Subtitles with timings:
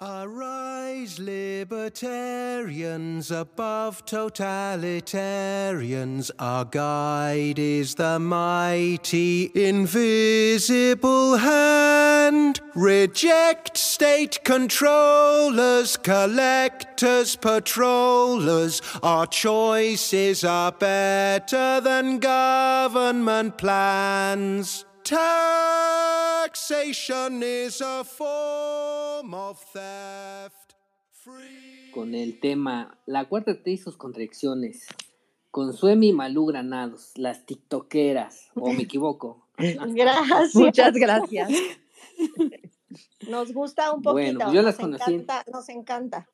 [0.00, 6.30] Arise, libertarians above totalitarians.
[6.38, 12.60] Our guide is the mighty invisible hand.
[12.76, 18.80] Reject state controllers, collectors, patrollers.
[19.02, 24.84] Our choices are better than government plans.
[26.48, 30.74] Taxation is a form of theft.
[31.12, 31.90] Free.
[31.92, 34.86] con el tema La cuarta T y sus contradicciones.
[35.50, 39.46] Con Suemi y Malú Granados, las tiktokeras, o me equivoco.
[39.58, 40.54] Gracias.
[40.54, 41.50] Muchas gracias.
[43.28, 44.12] Nos gusta un poquito.
[44.12, 46.28] Bueno, pues yo las nos conocí en- Encanta, nos encanta.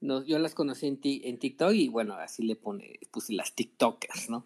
[0.00, 3.52] No, yo las conocí en, ti- en TikTok y bueno, así le pone, puse las
[3.54, 4.44] tiktokers, ¿no?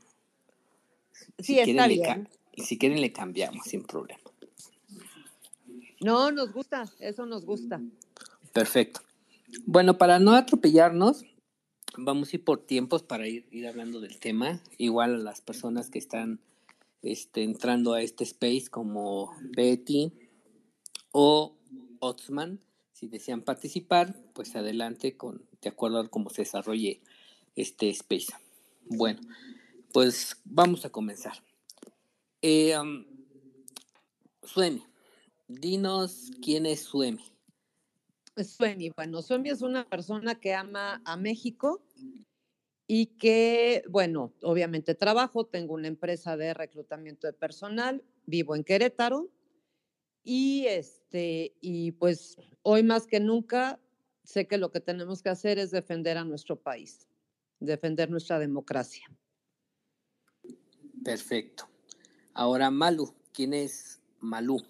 [1.38, 2.28] Sí, está bien.
[2.54, 4.20] Y si quieren le cambiamos sin problema.
[6.00, 7.80] No, nos gusta, eso nos gusta.
[8.52, 9.00] Perfecto.
[9.66, 11.24] Bueno, para no atropellarnos,
[11.96, 14.60] vamos a ir por tiempos para ir, ir hablando del tema.
[14.78, 16.40] Igual a las personas que están
[17.02, 20.12] este, entrando a este space como Betty
[21.12, 21.56] o
[21.98, 22.60] Otsman,
[22.92, 27.00] si desean participar, pues adelante con de acuerdo a cómo se desarrolle
[27.56, 28.32] este space.
[28.86, 29.20] Bueno,
[29.92, 31.42] pues vamos a comenzar.
[32.42, 33.04] Eh, um,
[34.42, 34.82] Suemi,
[35.46, 37.24] dinos quién es Suemi.
[38.36, 41.84] Suemi, bueno, Suemi es una persona que ama a México
[42.86, 49.30] y que, bueno, obviamente trabajo, tengo una empresa de reclutamiento de personal, vivo en Querétaro
[50.24, 53.78] y este, y pues hoy más que nunca
[54.24, 57.06] sé que lo que tenemos que hacer es defender a nuestro país,
[57.58, 59.06] defender nuestra democracia.
[61.04, 61.69] Perfecto.
[62.34, 64.62] Ahora Malu, ¿quién es Malu?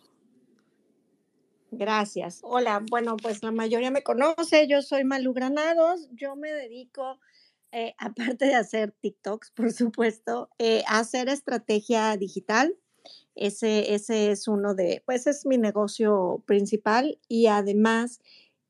[1.71, 2.41] Gracias.
[2.43, 4.67] Hola, bueno, pues la mayoría me conoce.
[4.67, 6.09] Yo soy Malu Granados.
[6.13, 7.21] Yo me dedico,
[7.71, 12.77] eh, aparte de hacer TikToks, por supuesto, eh, a hacer estrategia digital.
[13.35, 18.21] Ese, ese es uno de, pues es mi negocio principal y además,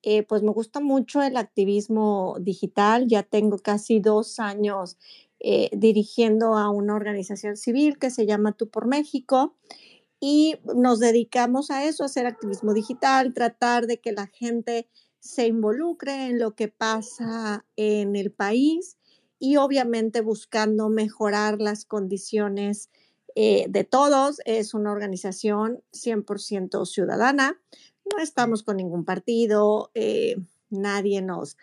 [0.03, 3.07] eh, pues me gusta mucho el activismo digital.
[3.09, 4.99] Ya tengo casi dos años
[5.41, 9.57] eh, dirigiendo a una organización civil que se llama Tú por México
[10.21, 15.47] y nos dedicamos a eso, a hacer activismo digital, tratar de que la gente se
[15.47, 18.99] involucre en lo que pasa en el país
[19.39, 22.91] y obviamente buscando mejorar las condiciones
[23.35, 24.41] eh, de todos.
[24.45, 27.59] Es una organización 100% ciudadana,
[28.05, 30.37] no estamos con ningún partido, eh,
[30.69, 31.57] nadie nos,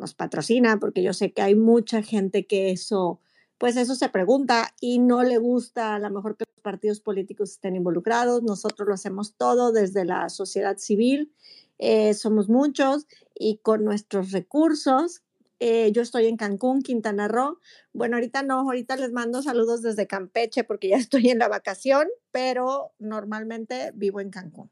[0.00, 3.20] nos patrocina porque yo sé que hay mucha gente que eso
[3.60, 7.50] pues eso se pregunta y no le gusta a lo mejor que los partidos políticos
[7.50, 8.42] estén involucrados.
[8.42, 11.30] Nosotros lo hacemos todo desde la sociedad civil,
[11.76, 15.22] eh, somos muchos y con nuestros recursos.
[15.58, 17.58] Eh, yo estoy en Cancún, Quintana Roo.
[17.92, 22.08] Bueno, ahorita no, ahorita les mando saludos desde Campeche porque ya estoy en la vacación,
[22.30, 24.70] pero normalmente vivo en Cancún.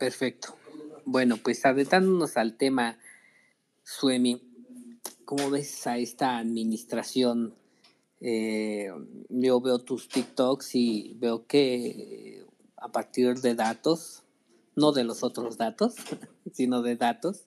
[0.00, 0.56] Perfecto.
[1.08, 2.98] Bueno, pues adentrándonos al tema,
[3.84, 4.42] Suemi,
[5.24, 7.54] ¿cómo ves a esta administración?
[8.20, 8.90] Eh,
[9.28, 12.46] yo veo tus TikToks y veo que eh,
[12.76, 14.24] a partir de datos,
[14.74, 15.94] no de los otros datos,
[16.52, 17.46] sino de datos,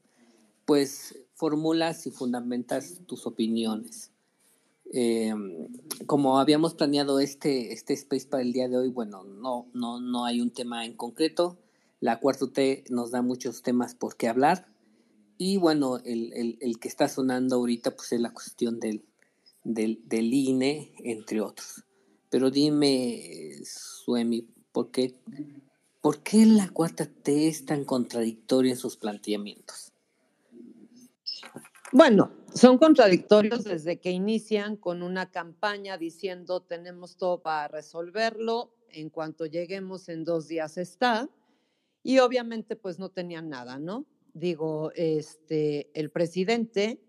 [0.64, 4.14] pues formulas y fundamentas tus opiniones.
[4.94, 5.34] Eh,
[6.06, 10.24] como habíamos planeado este, este space para el día de hoy, bueno, no, no, no
[10.24, 11.58] hay un tema en concreto.
[12.00, 14.68] La cuarta T nos da muchos temas por qué hablar.
[15.38, 19.06] Y bueno, el, el, que está sonando ahorita pues es la cuestión del,
[19.64, 21.86] del, del INE, entre otros.
[22.30, 25.16] Pero dime, Suemi, ¿por qué,
[26.02, 29.94] ¿por qué la cuarta T es tan contradictoria en sus planteamientos?
[31.92, 39.10] Bueno, son contradictorios desde que inician con una campaña diciendo tenemos todo para resolverlo, en
[39.10, 41.30] cuanto lleguemos en dos días está,
[42.04, 44.06] y obviamente pues no tenían nada, ¿no?
[44.34, 47.02] Digo, este, el presidente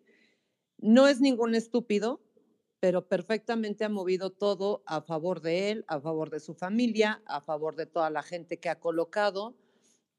[0.78, 2.20] no es ningún estúpido,
[2.80, 7.42] pero perfectamente ha movido todo a favor de él, a favor de su familia, a
[7.42, 9.54] favor de toda la gente que ha colocado.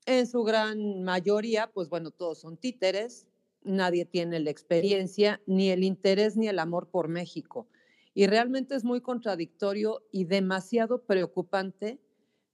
[0.06, 3.28] En su gran mayoría, pues bueno, todos son títeres,
[3.64, 7.68] nadie tiene la experiencia, ni el interés, ni el amor por México.
[8.14, 12.00] Y realmente es muy contradictorio y demasiado preocupante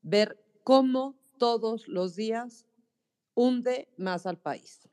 [0.01, 2.65] ver cómo todos los días
[3.33, 4.89] hunde más al país.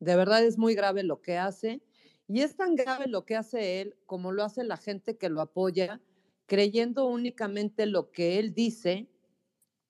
[0.00, 1.82] De verdad es muy grave lo que hace
[2.28, 5.40] y es tan grave lo que hace él como lo hace la gente que lo
[5.40, 6.00] apoya,
[6.46, 9.08] creyendo únicamente lo que él dice,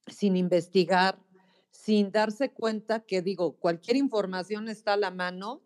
[0.06, 1.18] sin investigar,
[1.70, 5.62] sin darse cuenta que, digo, cualquier información está a la mano,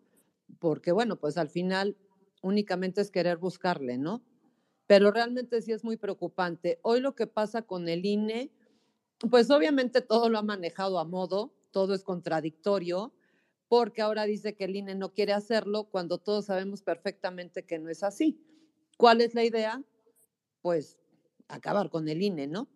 [0.59, 1.97] porque bueno, pues al final
[2.41, 4.23] únicamente es querer buscarle, ¿no?
[4.87, 6.79] Pero realmente sí es muy preocupante.
[6.81, 8.51] Hoy lo que pasa con el INE,
[9.29, 13.13] pues obviamente todo lo ha manejado a modo, todo es contradictorio,
[13.67, 17.89] porque ahora dice que el INE no quiere hacerlo cuando todos sabemos perfectamente que no
[17.89, 18.43] es así.
[18.97, 19.83] ¿Cuál es la idea?
[20.61, 20.99] Pues
[21.47, 22.67] acabar con el INE, ¿no?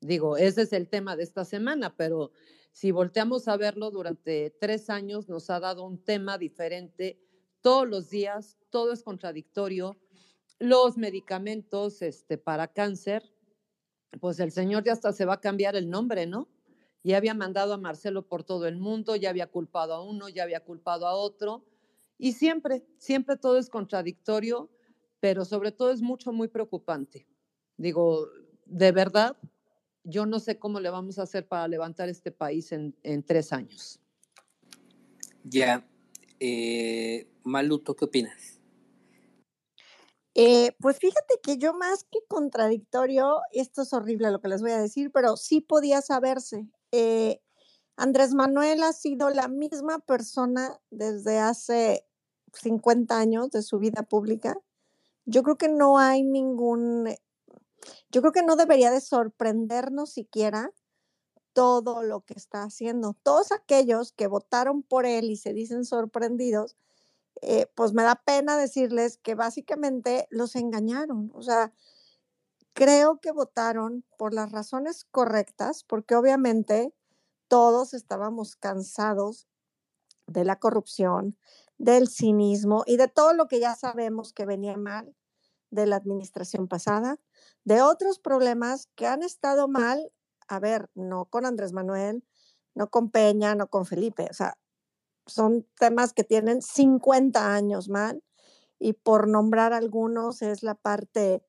[0.00, 2.32] Digo, ese es el tema de esta semana, pero
[2.72, 7.20] si volteamos a verlo durante tres años, nos ha dado un tema diferente
[7.60, 9.98] todos los días, todo es contradictorio.
[10.58, 13.30] Los medicamentos este, para cáncer,
[14.18, 16.48] pues el señor ya hasta se va a cambiar el nombre, ¿no?
[17.02, 20.42] Ya había mandado a Marcelo por todo el mundo, ya había culpado a uno, ya
[20.42, 21.64] había culpado a otro.
[22.18, 24.70] Y siempre, siempre todo es contradictorio,
[25.20, 27.26] pero sobre todo es mucho, muy preocupante.
[27.76, 28.28] Digo,
[28.66, 29.36] de verdad,
[30.04, 33.52] yo no sé cómo le vamos a hacer para levantar este país en, en tres
[33.52, 34.00] años.
[35.44, 35.86] Ya,
[36.38, 38.59] eh, Maluto, ¿qué opinas?
[40.34, 44.70] Eh, pues fíjate que yo más que contradictorio, esto es horrible lo que les voy
[44.70, 46.68] a decir, pero sí podía saberse.
[46.92, 47.40] Eh,
[47.96, 52.06] Andrés Manuel ha sido la misma persona desde hace
[52.54, 54.56] 50 años de su vida pública.
[55.26, 57.08] Yo creo que no hay ningún,
[58.10, 60.72] yo creo que no debería de sorprendernos siquiera
[61.52, 63.16] todo lo que está haciendo.
[63.22, 66.76] Todos aquellos que votaron por él y se dicen sorprendidos,
[67.42, 71.30] eh, pues me da pena decirles que básicamente los engañaron.
[71.34, 71.72] O sea,
[72.74, 76.94] creo que votaron por las razones correctas, porque obviamente
[77.48, 79.48] todos estábamos cansados
[80.26, 81.36] de la corrupción,
[81.78, 85.14] del cinismo y de todo lo que ya sabemos que venía mal
[85.70, 87.18] de la administración pasada,
[87.64, 90.12] de otros problemas que han estado mal,
[90.48, 92.24] a ver, no con Andrés Manuel,
[92.74, 94.58] no con Peña, no con Felipe, o sea,
[95.32, 98.22] son temas que tienen 50 años mal
[98.78, 101.44] y por nombrar algunos es la parte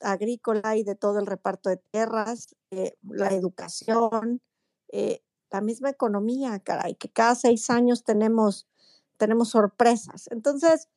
[0.00, 4.42] agrícola y de todo el reparto de tierras, eh, la educación,
[4.88, 8.66] eh, la misma economía, caray, que cada seis años tenemos,
[9.16, 10.28] tenemos sorpresas.
[10.30, 10.88] Entonces,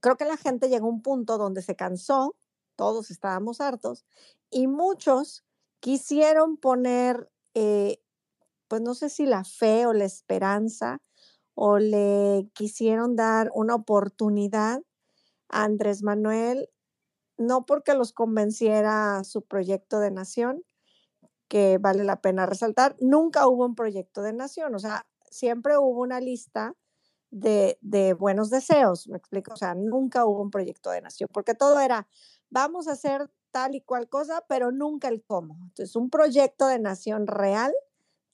[0.00, 2.36] creo que la gente llegó a un punto donde se cansó,
[2.76, 4.04] todos estábamos hartos,
[4.50, 5.44] y muchos
[5.80, 8.00] quisieron poner, eh,
[8.68, 11.00] pues no sé si la fe o la esperanza
[11.60, 14.80] o le quisieron dar una oportunidad
[15.48, 16.70] a Andrés Manuel,
[17.36, 20.62] no porque los convenciera su proyecto de nación,
[21.48, 26.00] que vale la pena resaltar, nunca hubo un proyecto de nación, o sea, siempre hubo
[26.00, 26.76] una lista
[27.32, 31.54] de, de, buenos deseos, me explico, o sea, nunca hubo un proyecto de nación, porque
[31.54, 32.06] todo era,
[32.50, 35.58] vamos a hacer tal y cual cosa, pero nunca el cómo.
[35.64, 37.74] Entonces, un proyecto de nación real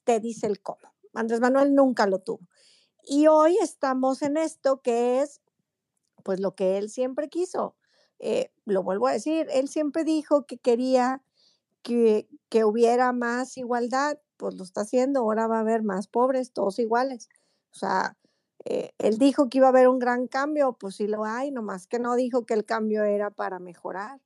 [0.03, 0.93] te dice el cómo.
[1.15, 2.47] Andrés Manuel nunca lo tuvo.
[3.07, 5.41] Y hoy estamos en esto que es,
[6.23, 7.75] pues, lo que él siempre quiso.
[8.19, 11.21] Eh, lo vuelvo a decir, él siempre dijo que quería
[11.83, 16.51] que, que hubiera más igualdad, pues lo está haciendo, ahora va a haber más pobres,
[16.51, 17.29] todos iguales.
[17.71, 18.17] O sea,
[18.65, 21.85] eh, él dijo que iba a haber un gran cambio, pues sí lo hay, nomás
[21.85, 24.19] que no dijo que el cambio era para mejorar.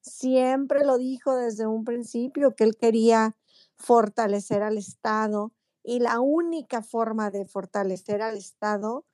[0.00, 3.36] Siempre lo dijo desde un principio que él quería
[3.76, 5.52] fortalecer al Estado,
[5.82, 9.06] y la única forma de fortalecer al Estado,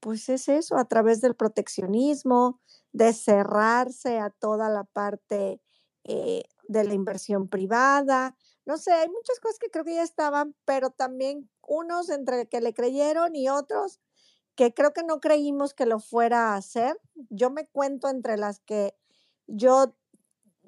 [0.00, 2.60] pues es eso, a través del proteccionismo,
[2.92, 5.60] de cerrarse a toda la parte
[6.04, 8.36] eh, de la inversión privada.
[8.66, 12.60] No sé, hay muchas cosas que creo que ya estaban, pero también unos entre que
[12.60, 14.00] le creyeron y otros
[14.56, 17.00] que creo que no creímos que lo fuera a hacer.
[17.30, 18.94] Yo me cuento entre las que
[19.46, 19.96] yo,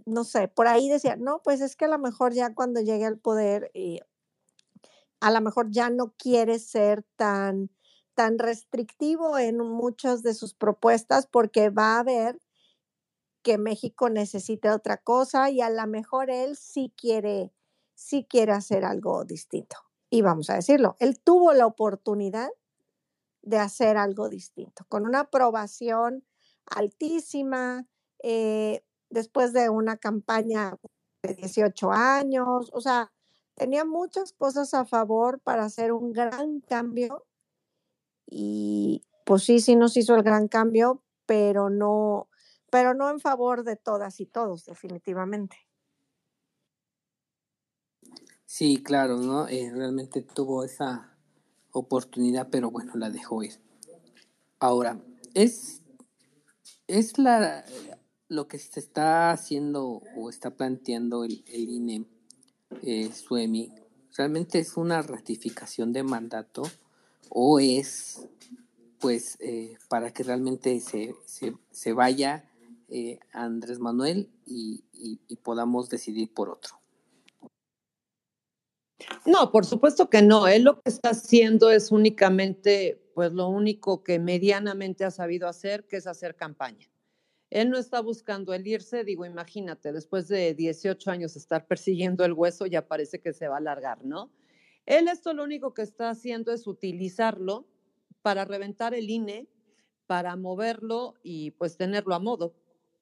[0.07, 3.05] no sé, por ahí decía, no, pues es que a lo mejor ya cuando llegue
[3.05, 4.01] al poder y
[5.23, 7.71] a lo mejor ya no quiere ser tan,
[8.15, 12.41] tan restrictivo en muchas de sus propuestas porque va a ver
[13.45, 17.53] que México necesita otra cosa y a lo mejor él sí quiere,
[17.95, 19.77] sí quiere hacer algo distinto.
[20.11, 22.51] Y vamos a decirlo, él tuvo la oportunidad
[23.43, 26.25] de hacer algo distinto, con una aprobación
[26.67, 27.87] altísima,
[28.25, 30.77] eh, después de una campaña
[31.23, 33.13] de 18 años, o sea,
[33.55, 37.27] tenía muchas cosas a favor para hacer un gran cambio
[38.27, 42.29] y pues sí, sí nos hizo el gran cambio, pero no,
[42.71, 45.57] pero no en favor de todas y todos, definitivamente.
[48.47, 49.49] Sí, claro, ¿no?
[49.49, 51.17] Eh, realmente tuvo esa
[51.71, 53.61] oportunidad, pero bueno, la dejó ir.
[54.59, 55.01] Ahora,
[55.35, 55.83] es,
[56.87, 57.65] es la,
[58.29, 62.07] lo que se está haciendo o está planteando el, el INE
[62.83, 63.73] eh, Suemi,
[64.17, 66.65] ¿Realmente es una ratificación de mandato
[67.31, 68.29] o es
[69.01, 71.15] pues eh, para que realmente se,
[71.71, 72.45] se, vaya
[72.89, 76.83] eh, Andrés Manuel y, y podamos decidir por otro?
[79.25, 80.47] No, por supuesto que no.
[80.47, 85.87] Él lo que está haciendo es únicamente, pues lo único que medianamente ha sabido hacer,
[85.89, 86.92] que es hacer campaña.
[87.53, 92.33] Él no está buscando el irse, digo, imagínate, después de 18 años estar persiguiendo el
[92.33, 94.33] hueso, ya parece que se va a alargar, ¿no?
[94.87, 97.69] Él esto lo único que está haciendo es utilizarlo
[98.23, 99.51] para reventar el INE,
[100.07, 102.55] para moverlo y pues tenerlo a modo.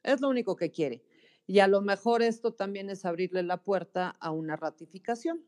[0.03, 1.05] Es lo único que quiere.
[1.47, 5.45] Y a lo mejor esto también es abrirle la puerta a una ratificación.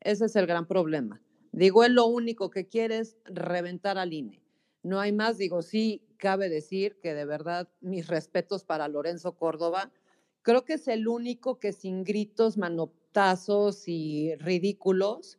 [0.00, 1.22] Ese es el gran problema.
[1.50, 4.41] Digo, él lo único que quiere es reventar al INE.
[4.82, 9.92] No hay más, digo, sí, cabe decir que de verdad mis respetos para Lorenzo Córdoba.
[10.42, 15.38] Creo que es el único que sin gritos, manotazos y ridículos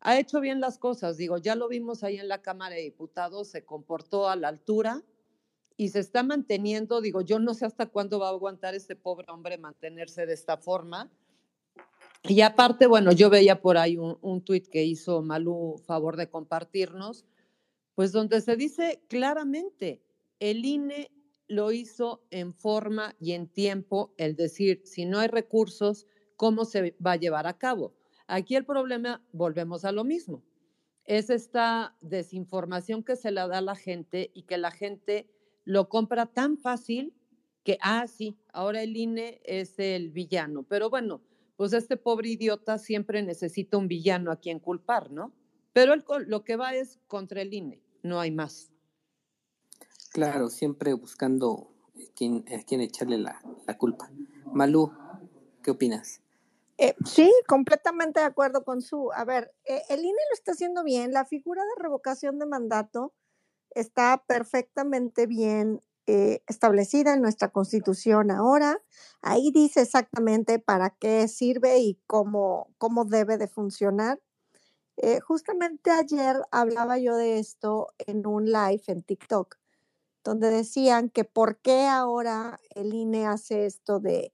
[0.00, 1.16] ha hecho bien las cosas.
[1.16, 5.02] Digo, ya lo vimos ahí en la Cámara de Diputados, se comportó a la altura
[5.76, 7.00] y se está manteniendo.
[7.00, 10.56] Digo, yo no sé hasta cuándo va a aguantar este pobre hombre mantenerse de esta
[10.56, 11.10] forma
[12.24, 16.30] y aparte, bueno, yo veía por ahí un, un tuit que hizo Malú favor de
[16.30, 17.24] compartirnos,
[17.94, 20.02] pues donde se dice claramente,
[20.40, 21.10] el INE
[21.48, 26.06] lo hizo en forma y en tiempo, el decir, si no hay recursos,
[26.36, 27.94] ¿cómo se va a llevar a cabo?
[28.26, 30.42] Aquí el problema, volvemos a lo mismo,
[31.04, 35.28] es esta desinformación que se le da a la gente y que la gente
[35.64, 37.14] lo compra tan fácil
[37.64, 40.64] que, ah, sí, ahora el INE es el villano.
[40.64, 41.22] Pero bueno,
[41.56, 45.32] pues este pobre idiota siempre necesita un villano a quien culpar, ¿no?
[45.72, 45.94] Pero
[46.26, 48.70] lo que va es contra el INE, no hay más.
[50.12, 51.72] Claro, siempre buscando
[52.14, 53.40] quién, a quién echarle la,
[53.78, 54.10] culpa.
[54.52, 54.92] Malú,
[55.62, 56.20] ¿qué opinas?
[56.78, 59.10] Eh, sí, completamente de acuerdo con su.
[59.12, 61.12] A ver, eh, el INE lo está haciendo bien.
[61.12, 63.14] La figura de revocación de mandato
[63.70, 68.82] está perfectamente bien eh, establecida en nuestra constitución ahora.
[69.20, 74.20] Ahí dice exactamente para qué sirve y cómo, cómo debe de funcionar.
[75.04, 79.56] Eh, justamente ayer hablaba yo de esto en un live en TikTok,
[80.22, 84.32] donde decían que por qué ahora el INE hace esto de,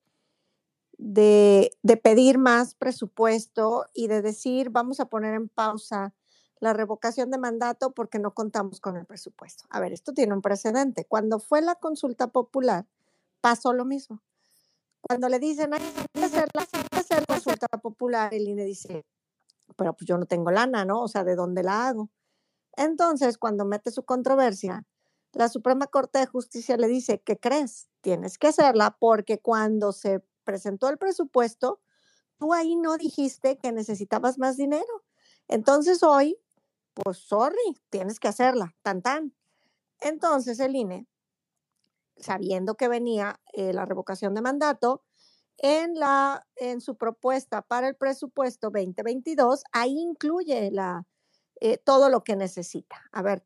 [0.99, 6.13] de, de pedir más presupuesto y de decir vamos a poner en pausa
[6.61, 9.65] la revocación de mandato porque no contamos con el presupuesto.
[9.71, 11.07] A ver, esto tiene un precedente.
[11.07, 12.85] Cuando fue la consulta popular,
[13.41, 14.21] pasó lo mismo.
[15.01, 15.81] Cuando le dicen, hay
[16.13, 19.07] que hacer la, consulta popular, el INE dice,
[19.77, 21.03] pero pues yo no tengo lana, ¿no?
[21.03, 22.11] O sea, ¿de dónde la hago?
[22.77, 24.87] Entonces, cuando mete su controversia,
[25.33, 27.89] la Suprema Corte de Justicia le dice, ¿qué crees?
[28.01, 31.81] Tienes que hacerla porque cuando se presentó el presupuesto,
[32.39, 35.05] tú ahí no dijiste que necesitabas más dinero.
[35.49, 36.39] Entonces hoy
[37.05, 39.35] pues sorry, tienes que hacerla, tan tan.
[40.01, 41.07] Entonces el INE,
[42.17, 45.05] sabiendo que venía eh, la revocación de mandato,
[45.59, 51.07] en, la, en su propuesta para el presupuesto 2022, ahí incluye la,
[51.61, 52.97] eh, todo lo que necesita.
[53.13, 53.45] A ver,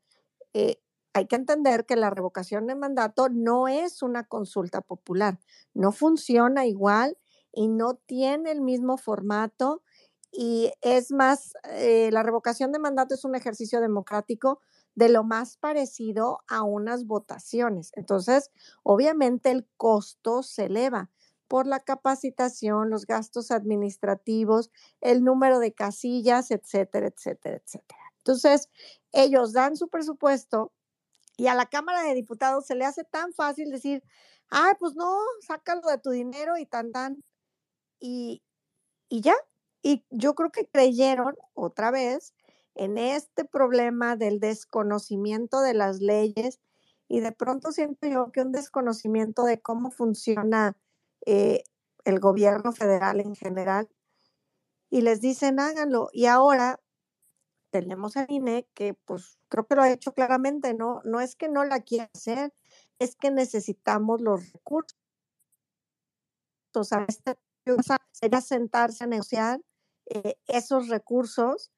[0.54, 0.80] eh,
[1.14, 5.38] hay que entender que la revocación de mandato no es una consulta popular,
[5.74, 7.18] no funciona igual
[7.52, 9.82] y no tiene el mismo formato
[10.30, 14.60] y es más, eh, la revocación de mandato es un ejercicio democrático
[14.94, 17.92] de lo más parecido a unas votaciones.
[17.94, 18.50] Entonces,
[18.82, 21.10] obviamente el costo se eleva
[21.52, 24.70] por la capacitación, los gastos administrativos,
[25.02, 28.00] el número de casillas, etcétera, etcétera, etcétera.
[28.16, 28.70] Entonces,
[29.12, 30.72] ellos dan su presupuesto
[31.36, 34.02] y a la Cámara de Diputados se le hace tan fácil decir,
[34.48, 35.14] ay, pues no,
[35.46, 37.22] sácalo de tu dinero y tan, tan.
[38.00, 38.42] Y,
[39.10, 39.34] y ya,
[39.82, 42.32] y yo creo que creyeron otra vez
[42.76, 46.60] en este problema del desconocimiento de las leyes
[47.08, 50.78] y de pronto siento yo que un desconocimiento de cómo funciona
[51.26, 51.64] eh,
[52.04, 53.88] el gobierno federal en general
[54.90, 56.80] y les dicen háganlo y ahora
[57.70, 61.48] tenemos a INE que pues creo que lo ha hecho claramente, no, no es que
[61.48, 62.52] no la quiera hacer,
[62.98, 64.96] es que necesitamos los recursos.
[66.92, 67.36] A este
[68.12, 69.60] sería sentarse a negociar
[70.06, 71.70] eh, esos recursos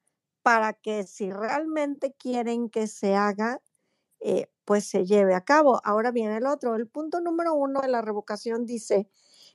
[0.42, 3.60] para que si realmente quieren que se haga,
[4.20, 5.80] eh, pues se lleve a cabo.
[5.84, 6.74] Ahora viene el otro.
[6.76, 9.08] El punto número uno de la revocación dice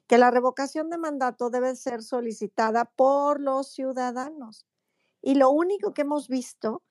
[0.09, 4.65] que la revocación de mandato debe ser solicitada por los ciudadanos.
[5.21, 6.81] Y lo único que hemos visto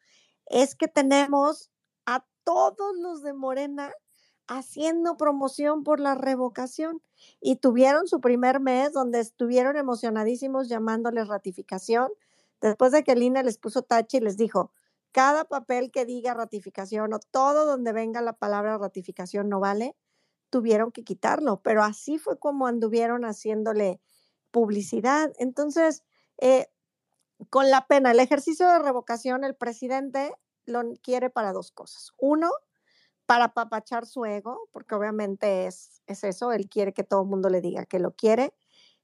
[0.46, 1.72] es que tenemos
[2.06, 3.92] a todos los de Morena
[4.46, 7.02] haciendo promoción por la revocación
[7.40, 12.12] y tuvieron su primer mes donde estuvieron emocionadísimos llamándoles ratificación.
[12.60, 14.72] después de que el INE les puso tache y les dijo,
[15.10, 19.96] cada papel que diga ratificación o todo donde venga la palabra ratificación no vale,
[20.50, 24.00] tuvieron que quitarlo, pero así fue como anduvieron haciéndole
[24.50, 25.32] publicidad.
[25.38, 26.04] Entonces,
[26.38, 26.68] eh,
[27.50, 30.34] con la pena, el ejercicio de revocación, el presidente
[30.66, 32.12] lo quiere para dos cosas.
[32.18, 32.50] Uno,
[33.26, 37.50] para apapachar su ego, porque obviamente es, es eso, él quiere que todo el mundo
[37.50, 38.54] le diga que lo quiere.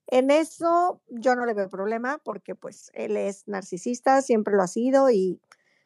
[0.06, 4.66] En eso yo no le veo problema porque pues él es narcisista, siempre lo ha
[4.66, 5.40] sido y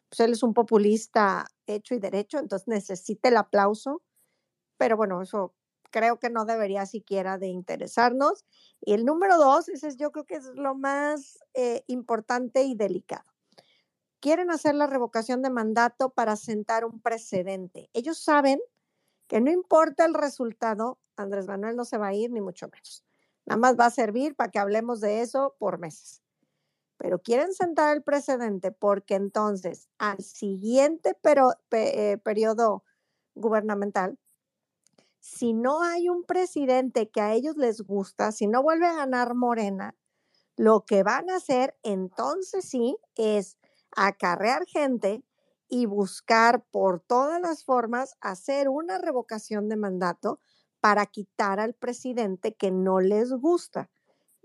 [0.09, 4.03] pues él es un populista hecho y derecho, entonces necesita el aplauso,
[4.78, 5.52] pero bueno, eso
[5.90, 8.44] creo que no debería siquiera de interesarnos.
[8.80, 12.75] Y el número dos, ese es, yo creo que es lo más eh, importante y
[12.75, 13.25] delicado.
[14.20, 17.88] Quieren hacer la revocación de mandato para sentar un precedente.
[17.92, 18.61] Ellos saben
[19.28, 23.04] que no importa el resultado, Andrés Manuel no se va a ir, ni mucho menos.
[23.47, 26.23] Nada más va a servir para que hablemos de eso por meses.
[26.97, 31.16] Pero quieren sentar el precedente porque entonces al siguiente
[31.70, 32.82] eh, periodo
[33.37, 34.18] gubernamental
[35.28, 39.35] si no hay un presidente que a ellos les gusta, si no vuelve a ganar
[39.35, 39.94] Morena,
[40.56, 43.58] lo que van a hacer entonces sí es
[43.94, 45.23] acarrear gente
[45.68, 50.40] y buscar por todas las formas hacer una revocación de mandato
[50.80, 53.90] para quitar al presidente que no les gusta.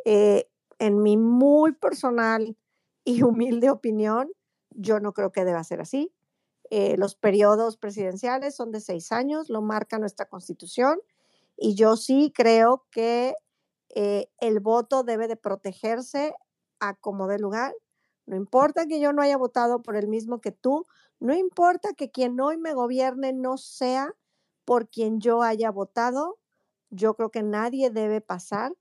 [0.04, 0.50] Eh,
[0.80, 2.58] en mi muy personal
[3.06, 4.30] y humilde opinión,
[4.72, 6.14] yo no creo que deba ser así.
[6.70, 11.00] Eh, los periodos presidenciales son de seis años, lo marca nuestra constitución,
[11.58, 13.36] y yo sí creo que
[13.96, 16.34] eh, el voto debe de protegerse
[16.80, 17.74] a como de lugar.
[18.26, 20.86] No importa que yo no haya votado por el mismo que tú,
[21.20, 24.14] no importa que quien hoy me gobierne no sea
[24.66, 26.40] por quien yo haya votado,
[26.90, 28.74] yo creo que nadie debe pasar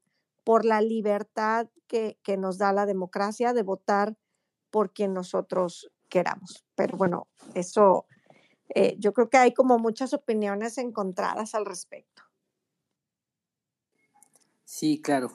[0.44, 4.16] por la libertad que, que nos da la democracia de votar
[4.70, 6.62] por quien nosotros queramos.
[6.74, 8.04] Pero bueno, eso
[8.74, 12.22] eh, yo creo que hay como muchas opiniones encontradas al respecto.
[14.64, 15.30] Sí, claro.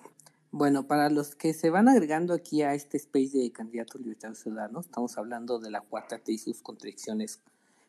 [0.51, 4.85] Bueno, para los que se van agregando aquí a este space de candidatos libertarios ciudadanos,
[4.85, 7.41] estamos hablando de la cuarta T y sus contradicciones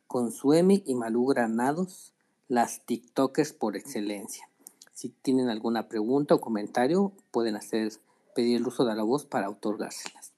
[0.07, 2.15] con Suemi y Malú Granados,
[2.49, 4.49] las TikTokers por excelencia.
[4.95, 7.93] Si tienen alguna pregunta o comentario, pueden hacer
[8.35, 10.33] pedir el uso de la voz para otorgárselas.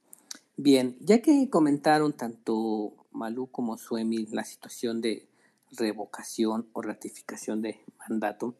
[0.62, 5.26] Bien, ya que comentaron tanto Malú como Suemi la situación de
[5.70, 8.54] revocación o ratificación de mandato,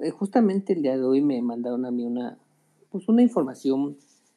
[0.00, 2.40] eh, justamente el día de hoy me mandaron a mí una,
[2.90, 3.96] pues una información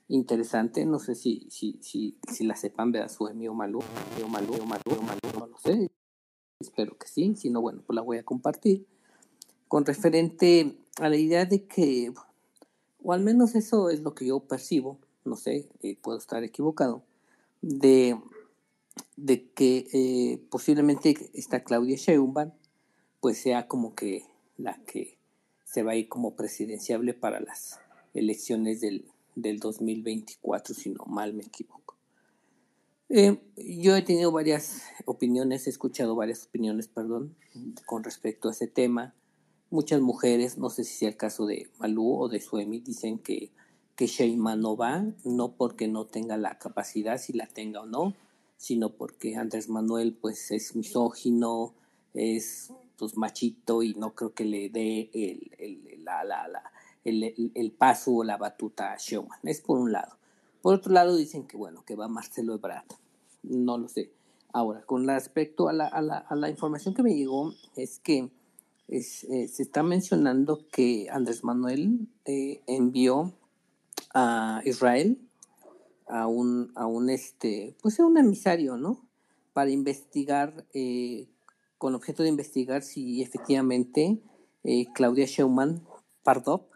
[0.10, 3.10] interesante, no sé si, si, si, si la sepan, ¿verdad?
[3.10, 3.80] Suemi o Malú,
[4.24, 5.90] o Malú, o Malú, o Malú, no lo sé,
[6.60, 8.86] espero que sí, si no, bueno, pues la voy a compartir,
[9.68, 12.14] con referente a la idea de que,
[13.02, 17.04] o al menos eso es lo que yo percibo, no sé, eh, puedo estar equivocado,
[17.62, 18.20] de,
[19.16, 22.52] de que eh, posiblemente esta Claudia Sheinbaum
[23.20, 24.26] pues sea como que
[24.58, 25.18] la que
[25.64, 27.80] se va a ir como presidenciable para las
[28.14, 29.06] elecciones del,
[29.36, 31.96] del 2024, si no mal me equivoco.
[33.10, 37.36] Eh, yo he tenido varias opiniones, he escuchado varias opiniones, perdón,
[37.86, 39.14] con respecto a ese tema.
[39.70, 43.52] Muchas mujeres, no sé si sea el caso de Malú o de Suemi, dicen que
[44.08, 48.16] que no va, no porque no tenga la capacidad, si la tenga o no,
[48.58, 51.74] sino porque Andrés Manuel pues es misógino,
[52.16, 56.64] es pues machito y no creo que le dé el, el, la, la, la,
[57.04, 59.40] el, paso o la batuta a Sheinman.
[59.44, 60.18] Es por un lado.
[60.64, 62.86] Por otro lado dicen que bueno, que va Marcelo Ebrard.
[63.44, 64.12] No lo sé.
[64.52, 68.32] Ahora, con respecto a la, a la, a la información que me llegó, es que
[68.88, 73.34] es, eh, se está mencionando que Andrés Manuel eh, envió
[74.14, 75.20] a Israel,
[76.08, 79.08] a un, a un este, pues a un emisario, ¿no?
[79.54, 81.30] Para investigar, eh,
[81.78, 84.22] con objeto de investigar si efectivamente
[84.64, 85.84] eh, Claudia Scheumann
[86.24, 86.72] Pardop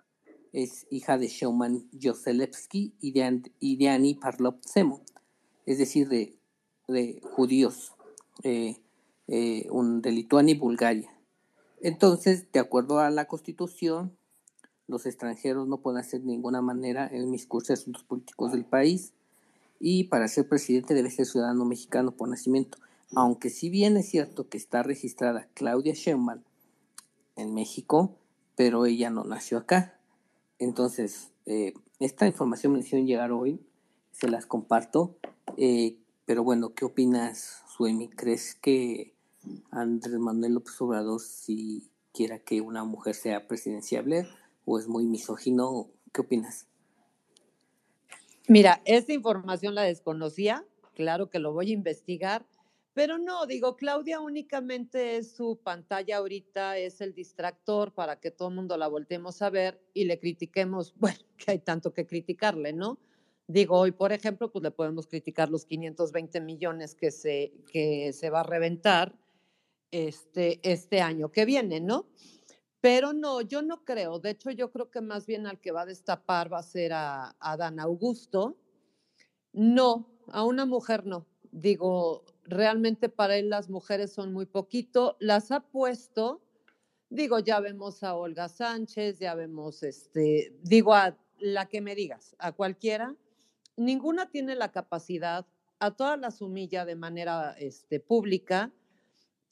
[0.51, 5.01] es hija de Scheumann Joselewski y de, Ani Parlov Semo,
[5.65, 6.37] es decir, de,
[6.87, 7.93] de judíos,
[8.43, 8.77] eh,
[9.69, 11.11] un, de Lituania y Bulgaria.
[11.81, 14.17] Entonces, de acuerdo a la constitución,
[14.87, 18.65] los extranjeros no pueden hacer de ninguna manera en mis cursos de asuntos políticos del
[18.65, 19.13] país
[19.79, 22.77] y para ser presidente debe ser ciudadano mexicano por nacimiento.
[23.13, 26.41] Aunque si bien es cierto que está registrada Claudia Sheinbaum
[27.35, 28.15] en México,
[28.55, 29.99] pero ella no nació acá.
[30.59, 33.59] Entonces, eh, esta información me hicieron llegar hoy,
[34.11, 35.15] se las comparto.
[35.57, 38.07] Eh, pero bueno, ¿qué opinas, Suemi?
[38.07, 39.13] ¿Crees que
[39.71, 44.27] Andrés Manuel López Obrador si quiera que una mujer sea presidenciable?
[44.65, 45.89] O es muy misógino?
[46.11, 46.67] ¿Qué opinas?
[48.47, 52.45] Mira, esta información la desconocía, claro que lo voy a investigar,
[52.93, 58.47] pero no, digo, Claudia únicamente es su pantalla ahorita, es el distractor para que todo
[58.47, 62.71] el mundo la volteemos a ver y le critiquemos, bueno, que hay tanto que criticarle,
[62.71, 62.99] ¿no?
[63.47, 68.29] Digo, hoy, por ejemplo, pues le podemos criticar los 520 millones que se, que se
[68.29, 69.13] va a reventar
[69.91, 72.07] este, este año que viene, ¿no?
[72.85, 74.19] Pero no, yo no creo.
[74.19, 76.93] De hecho, yo creo que más bien al que va a destapar va a ser
[76.93, 78.57] a, a Dan Augusto.
[79.53, 81.25] No, a una mujer no.
[81.51, 85.17] Digo, realmente para él las mujeres son muy poquito.
[85.19, 86.43] Las ha puesto,
[87.09, 92.35] digo, ya vemos a Olga Sánchez, ya vemos, este, digo, a la que me digas,
[92.37, 93.15] a cualquiera.
[93.77, 95.47] Ninguna tiene la capacidad,
[95.79, 98.71] a todas las humilla de manera este, pública.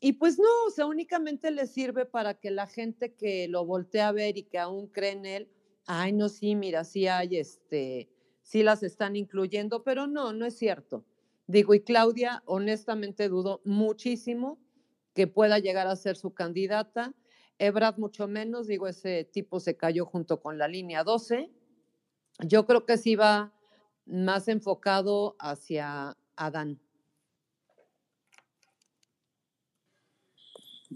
[0.06, 4.02] Y pues no, o sea, únicamente le sirve para que la gente que lo voltee
[4.02, 5.50] a ver y que aún cree en él,
[5.86, 8.10] ay, no, sí, mira, sí hay, este,
[8.42, 11.06] sí las están incluyendo, pero no, no es cierto.
[11.48, 14.60] Digo, y Claudia, honestamente dudo muchísimo
[15.14, 17.14] que pueda llegar a ser su candidata.
[17.58, 21.50] Ebrad mucho menos, digo, ese tipo se cayó junto con la línea 12.
[22.40, 23.54] Yo creo que sí va
[24.06, 26.83] más enfocado hacia Adán.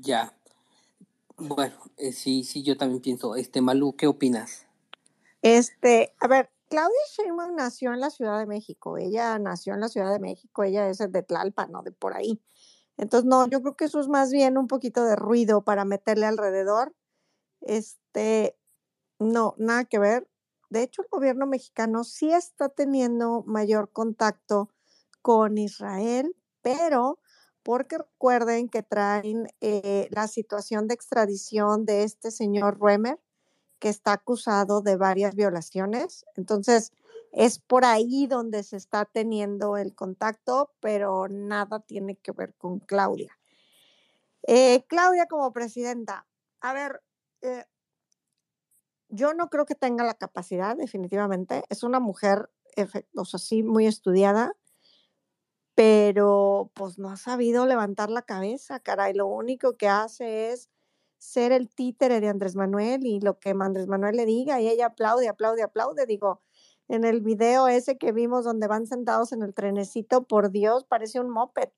[0.02, 0.34] Ya.
[1.38, 3.36] Bueno, eh, sí, sí, yo también pienso.
[3.36, 4.66] Este, Malú, ¿qué opinas?
[5.42, 8.98] Este, a ver, Claudia Sheinbaum nació en la Ciudad de México.
[8.98, 10.64] Ella nació en la Ciudad de México.
[10.64, 11.84] Ella es de Tlalpan, ¿no?
[11.84, 12.42] De por ahí.
[12.98, 16.26] Entonces, no, yo creo que eso es más bien un poquito de ruido para meterle
[16.26, 16.96] alrededor.
[17.62, 18.58] Este,
[19.20, 20.28] no, nada que ver.
[20.70, 24.70] De hecho, el gobierno mexicano sí está teniendo mayor contacto
[25.22, 27.20] con Israel, pero
[27.68, 33.20] porque recuerden que traen eh, la situación de extradición de este señor Remer,
[33.80, 36.26] que está acusado de varias violaciones.
[36.38, 36.94] Entonces,
[37.34, 42.80] es por ahí donde se está teniendo el contacto, pero nada tiene que ver con
[42.80, 43.38] Claudia.
[44.44, 46.26] Eh, Claudia como presidenta,
[46.62, 47.04] a ver,
[47.42, 47.66] eh,
[49.10, 51.66] yo no creo que tenga la capacidad, definitivamente.
[51.68, 52.50] Es una mujer,
[53.14, 54.56] o sea, sí, muy estudiada,
[55.78, 59.14] pero pues no ha sabido levantar la cabeza, caray.
[59.14, 60.72] Lo único que hace es
[61.20, 64.88] ser el títere de Andrés Manuel y lo que Andrés Manuel le diga y ella
[64.88, 66.08] aplaude, aplaude, aplaude.
[66.08, 66.42] Digo,
[66.88, 71.20] en el video ese que vimos donde van sentados en el trenecito, por Dios, parece
[71.20, 71.70] un moped,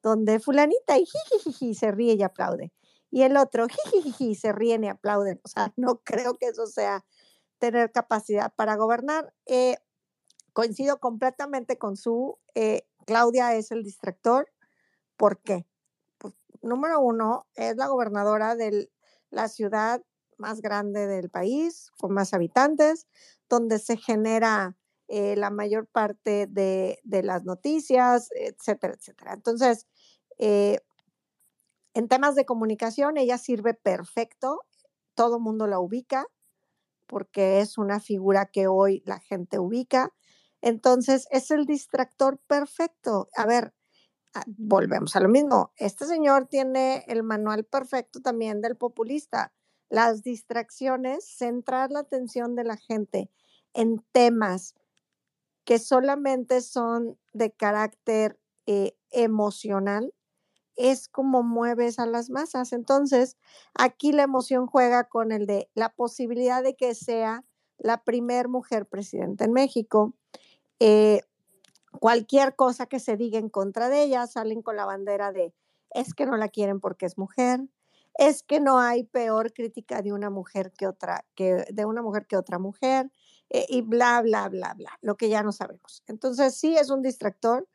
[0.00, 2.72] donde fulanita y jijijiji se ríe y aplaude.
[3.10, 5.40] Y el otro jijijiji se ríen y aplauden.
[5.42, 7.04] O sea, no creo que eso sea
[7.58, 9.34] tener capacidad para gobernar.
[9.46, 9.78] Eh,
[10.52, 14.50] coincido completamente con su eh, Claudia es el distractor.
[15.16, 15.66] ¿Por qué?
[16.18, 18.90] Pues, número uno, es la gobernadora de
[19.30, 20.02] la ciudad
[20.38, 23.06] más grande del país, con más habitantes,
[23.48, 24.76] donde se genera
[25.08, 29.34] eh, la mayor parte de, las noticias, etcétera, etcétera.
[29.34, 29.86] Entonces,
[30.38, 30.80] eh,
[31.92, 34.62] en temas de comunicación, ella sirve perfecto,
[35.14, 36.26] todo mundo la ubica,
[37.06, 40.12] porque es una figura que hoy la gente ubica.
[40.64, 43.28] Entonces, es el distractor perfecto.
[43.36, 43.74] A ver,
[44.32, 45.74] ah, volvemos a lo mismo.
[45.76, 49.52] Este señor tiene el manual perfecto también del populista.
[49.90, 53.30] Las distracciones, centrar la atención de la gente
[53.74, 54.74] en temas
[55.66, 60.14] que solamente son de carácter eh, emocional,
[60.76, 62.72] es como mueves a las masas.
[62.72, 63.36] Entonces,
[63.74, 67.44] aquí la emoción juega con el de la posibilidad de que sea
[67.76, 70.14] la primer mujer presidenta en México
[70.80, 71.22] eh,
[72.00, 75.54] cualquier cosa que se diga en contra de ella, salen con la bandera de
[75.90, 77.60] es que no la quieren porque es mujer,
[78.18, 82.26] es que no hay peor crítica de una mujer que otra, que de una mujer
[82.26, 83.10] que otra mujer,
[83.50, 86.02] eh, y bla, bla, bla, bla, lo que ya no sabemos.
[86.06, 87.68] Entonces, sí es un distractor.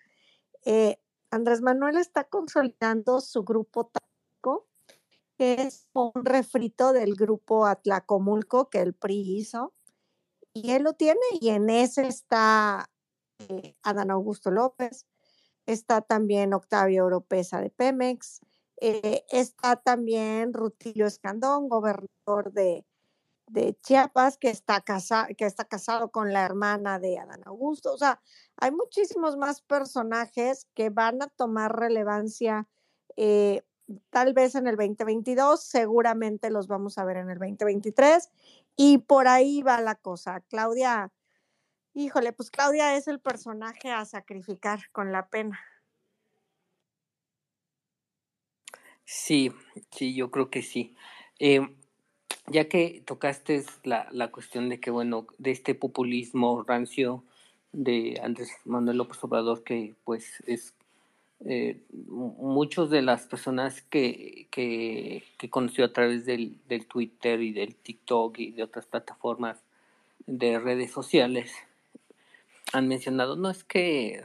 [0.65, 0.99] Eh,
[1.31, 4.67] Andrés Manuel está consolidando su grupo táctico,
[5.37, 9.73] que es un refrito del grupo Atlacomulco que el PRI hizo,
[10.63, 12.89] y él lo tiene, y en ese está
[13.39, 15.05] eh, Adán Augusto López,
[15.65, 18.41] está también Octavio Oropesa de Pemex,
[18.81, 22.85] eh, está también Rutilio Escandón, gobernador de,
[23.47, 24.83] de Chiapas, que está,
[25.37, 27.93] que está casado con la hermana de Adán Augusto.
[27.93, 28.21] O sea,
[28.57, 32.67] hay muchísimos más personajes que van a tomar relevancia
[33.17, 33.63] eh,
[34.09, 38.29] tal vez en el 2022, seguramente los vamos a ver en el 2023
[38.75, 40.41] y por ahí va la cosa.
[40.49, 41.11] Claudia
[41.93, 45.59] Híjole, pues Claudia es el personaje a sacrificar con la pena.
[49.03, 49.51] Sí,
[49.91, 50.95] sí, yo creo que sí.
[51.39, 51.67] Eh,
[52.47, 57.23] ya que tocaste la, la, cuestión de que, bueno, de este populismo rancio
[57.71, 60.75] de Andrés Manuel López Obrador, que pues es
[61.45, 67.53] eh, muchos de las personas que, que, que conoció a través del, del, Twitter y
[67.53, 69.57] del TikTok y de otras plataformas
[70.25, 71.51] de redes sociales
[72.73, 74.23] han mencionado, no es que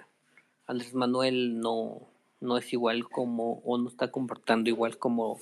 [0.66, 2.02] Andrés Manuel no,
[2.40, 5.38] no es igual como o no está comportando igual como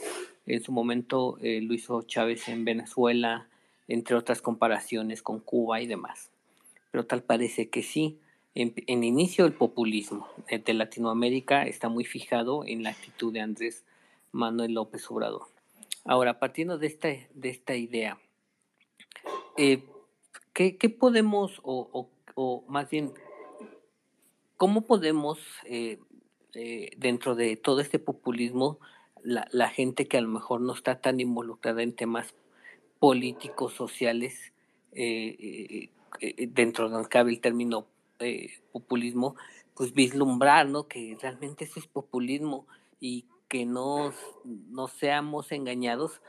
[0.46, 1.66] en su momento eh,
[2.06, 3.48] Chávez en Venezuela,
[3.88, 6.30] entre otras comparaciones con Cuba y demás.
[6.90, 8.18] Pero tal parece que sí.
[8.54, 13.82] En, inicio el populismo de Latinoamérica está muy fijado en la actitud de Andrés
[14.30, 15.46] Manuel López Obrador.
[16.04, 18.18] Ahora, partiendo de esta, de esta idea,
[19.56, 19.84] eh,
[20.52, 22.10] ¿qué, ¿qué, podemos, o,
[22.68, 23.14] más bien,
[24.58, 25.98] cómo podemos, eh,
[26.54, 28.80] eh, dentro de todo este populismo,
[29.22, 32.34] la, gente que a lo mejor no está tan involucrada en temas
[32.98, 34.52] políticos, sociales,
[34.92, 35.88] eh,
[36.48, 37.86] dentro de donde cabe el término
[38.72, 39.36] populismo,
[39.74, 40.88] pues vislumbrar, ¿no?
[40.88, 42.66] Que realmente eso es populismo
[43.00, 44.12] y que no,
[44.44, 46.20] no seamos engañados.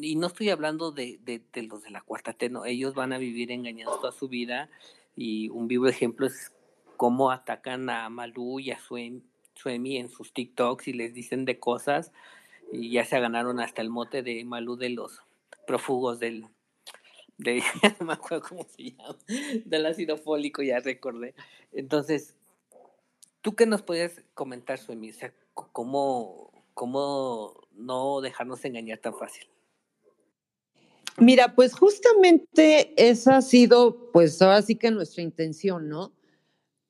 [0.00, 3.18] Y no estoy hablando de, de, los de la cuarta T, no, ellos van a
[3.18, 4.70] vivir engañados toda su vida
[5.14, 6.52] y un vivo ejemplo es
[6.96, 12.12] cómo atacan a Malú y a Suemi en sus TikToks y les dicen de cosas
[12.72, 15.22] y ya se ganaron hasta el mote de Malú de los
[15.66, 16.48] prófugos del,
[17.38, 17.62] de,
[18.00, 19.16] no me acuerdo cómo se llama,
[19.64, 21.34] del ácido fólico, ya recordé.
[21.72, 22.34] Entonces,
[23.40, 25.10] ¿tú qué nos podías comentar, Suemi?
[25.10, 29.48] O sea, ¿cómo, ¿cómo no dejarnos engañar tan fácil?
[31.18, 36.12] Mira, pues justamente esa ha sido, pues ahora sí que nuestra intención, ¿no?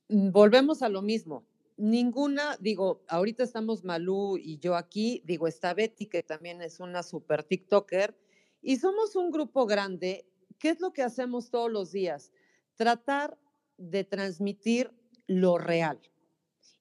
[0.09, 1.45] Volvemos a lo mismo.
[1.77, 7.03] Ninguna, digo, ahorita estamos Malú y yo aquí, digo, está Betty, que también es una
[7.03, 8.17] super TikToker,
[8.63, 10.25] y somos un grupo grande.
[10.59, 12.33] ¿Qué es lo que hacemos todos los días?
[12.77, 13.39] Tratar
[13.77, 14.93] de transmitir
[15.27, 16.01] lo real.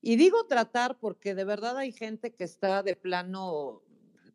[0.02, 3.82] Y digo tratar porque de verdad hay gente que está de plano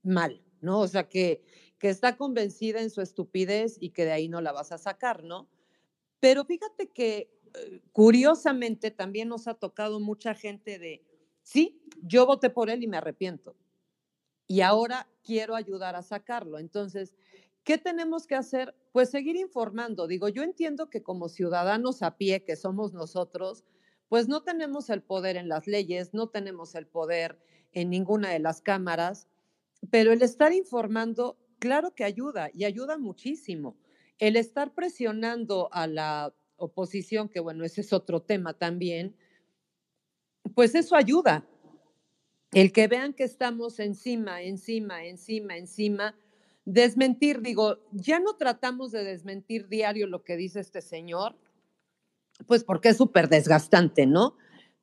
[0.02, 0.80] mal, ¿no?
[0.80, 1.42] O sea, que,
[1.78, 5.24] que está convencida en su estupidez y que de ahí no la vas a sacar,
[5.24, 5.48] ¿no?
[6.20, 11.04] Pero fíjate que eh, curiosamente también nos ha tocado mucha gente de,
[11.42, 13.56] sí, yo voté por él y me arrepiento.
[14.46, 16.58] Y ahora quiero ayudar a sacarlo.
[16.58, 17.14] Entonces,
[17.68, 18.74] ¿qué tenemos que hacer?
[18.92, 20.06] Pues seguir informando.
[20.06, 23.62] Digo, yo entiendo que como ciudadanos a pie que somos nosotros,
[24.08, 27.38] pues no tenemos el poder en las leyes, no tenemos el poder
[27.72, 29.28] en ninguna de las cámaras,
[29.90, 33.76] pero el estar informando, claro que ayuda y ayuda muchísimo.
[34.18, 39.14] El estar presionando a la oposición, que bueno, ese es otro tema también,
[40.54, 41.46] pues eso ayuda.
[42.52, 46.16] El que vean que estamos encima, encima, encima, encima,
[46.68, 51.34] desmentir, digo, ya no tratamos de desmentir diario lo que dice este señor,
[52.46, 54.36] pues porque es súper desgastante, ¿no?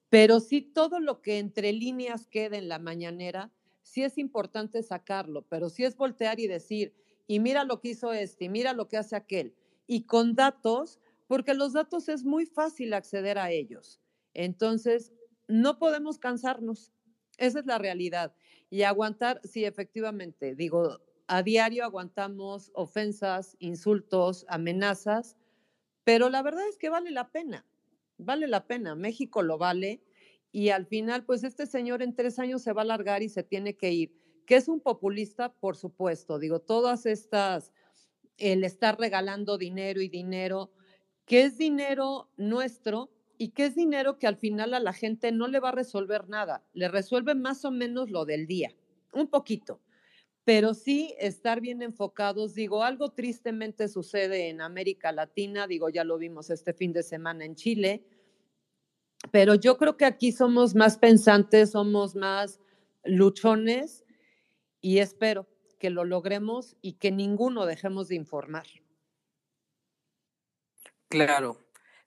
[0.10, 3.52] Pero sí todo lo que entre líneas queda en la mañanera,
[3.84, 6.96] sí es importante sacarlo, pero sí es voltear y decir,
[7.28, 9.54] y mira lo que hizo este, y mira lo que hace aquel,
[9.86, 14.02] y con datos, porque los datos es muy fácil acceder a ellos.
[14.34, 15.14] Entonces,
[15.48, 16.92] no podemos cansarnos,
[17.38, 18.36] esa es la realidad.
[18.72, 25.38] Y aguantar, sí, efectivamente, digo, a diario aguantamos ofensas, insultos, amenazas,
[26.04, 27.66] pero la verdad es que vale la pena,
[28.18, 30.04] vale la pena, México lo vale
[30.56, 33.44] y al final, pues este señor en tres años se va a largar y se
[33.44, 34.16] tiene que ir.
[34.46, 37.74] Que es un populista, por supuesto, digo, todas estas,
[38.38, 40.72] el estar regalando dinero y dinero,
[41.26, 45.50] que es dinero nuestro y que es dinero que al final a la gente no
[45.50, 48.74] le va a resolver nada, le resuelve más o menos lo del día,
[49.12, 49.82] un poquito
[50.46, 52.54] pero sí estar bien enfocados.
[52.54, 57.44] Digo, algo tristemente sucede en América Latina, digo, ya lo vimos este fin de semana
[57.44, 58.06] en Chile,
[59.32, 62.60] pero yo creo que aquí somos más pensantes, somos más
[63.04, 64.06] luchones
[64.82, 65.48] y espero
[65.80, 68.68] que lo logremos y que ninguno dejemos de informar.
[71.10, 71.58] Claro.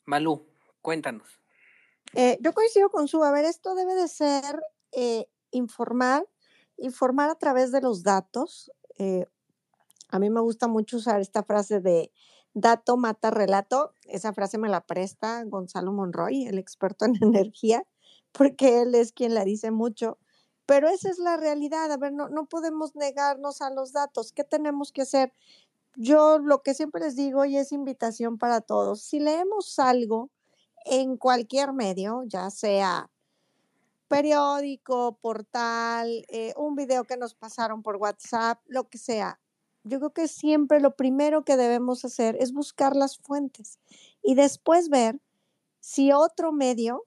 [0.04, 0.46] Malú,
[0.80, 1.42] cuéntanos.
[2.14, 4.60] Eh, yo coincido con su, a ver, esto debe de ser
[4.92, 6.26] eh, informar
[6.78, 8.70] informar a través de los datos.
[8.98, 9.26] Eh,
[10.10, 12.12] a mí me gusta mucho usar esta frase de
[12.54, 13.92] dato mata relato.
[14.04, 17.86] Esa frase me la presta Gonzalo Monroy, el experto en energía,
[18.32, 20.18] porque él es quien la dice mucho.
[20.66, 21.90] Pero esa es la realidad.
[21.90, 24.32] A ver, no, no podemos negarnos a los datos.
[24.32, 25.32] ¿Qué tenemos que hacer?
[25.96, 30.30] Yo lo que siempre les digo y es invitación para todos, si leemos algo
[30.84, 33.10] en cualquier medio, ya sea
[34.08, 39.40] periódico, portal, eh, un video que nos pasaron por WhatsApp, lo que sea.
[39.84, 43.78] Yo creo que siempre lo primero que debemos hacer es buscar las fuentes
[44.22, 45.20] y después ver
[45.80, 47.04] si otro medio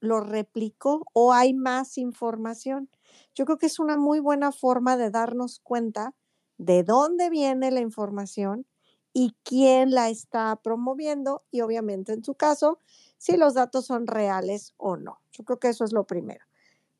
[0.00, 2.88] lo replicó o hay más información.
[3.34, 6.14] Yo creo que es una muy buena forma de darnos cuenta
[6.58, 8.66] de dónde viene la información
[9.12, 12.78] y quién la está promoviendo y obviamente en su caso,
[13.22, 15.20] si los datos son reales o no.
[15.30, 16.44] Yo creo que eso es lo primero.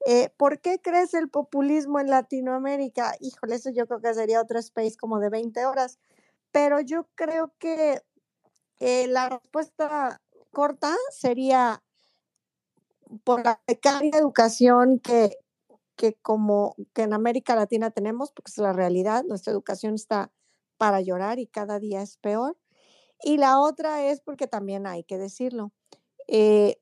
[0.06, 3.16] Eh, ¿Por qué crece el populismo en Latinoamérica?
[3.18, 5.98] Híjole, eso yo creo que sería otro space como de 20 horas,
[6.52, 8.02] pero yo creo que
[8.78, 10.20] eh, la respuesta
[10.52, 11.82] corta sería
[13.24, 15.36] por la precaria educación que,
[15.96, 20.30] que como que en América Latina tenemos, porque es la realidad, nuestra educación está
[20.76, 22.56] para llorar y cada día es peor.
[23.24, 25.72] Y la otra es porque también hay que decirlo,
[26.28, 26.78] eh,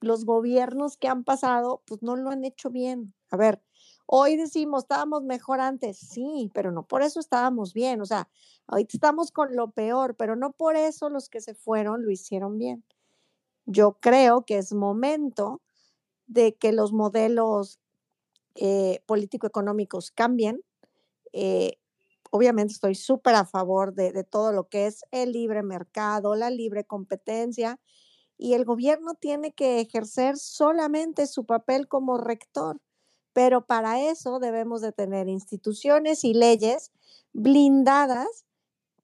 [0.00, 3.14] los gobiernos que han pasado, pues no lo han hecho bien.
[3.30, 3.62] A ver,
[4.06, 8.00] hoy decimos, estábamos mejor antes, sí, pero no por eso estábamos bien.
[8.00, 8.28] O sea,
[8.66, 12.58] ahorita estamos con lo peor, pero no por eso los que se fueron lo hicieron
[12.58, 12.84] bien.
[13.66, 15.62] Yo creo que es momento
[16.26, 17.80] de que los modelos
[18.56, 20.62] eh, político-económicos cambien.
[21.32, 21.78] Eh,
[22.30, 26.50] obviamente estoy súper a favor de, de todo lo que es el libre mercado, la
[26.50, 27.80] libre competencia,
[28.38, 32.80] y el gobierno tiene que ejercer solamente su papel como rector.
[33.32, 36.90] Pero para eso debemos de tener instituciones y leyes
[37.32, 38.46] blindadas,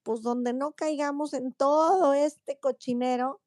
[0.02, 3.40] pues donde no caigamos en todo este cochinero,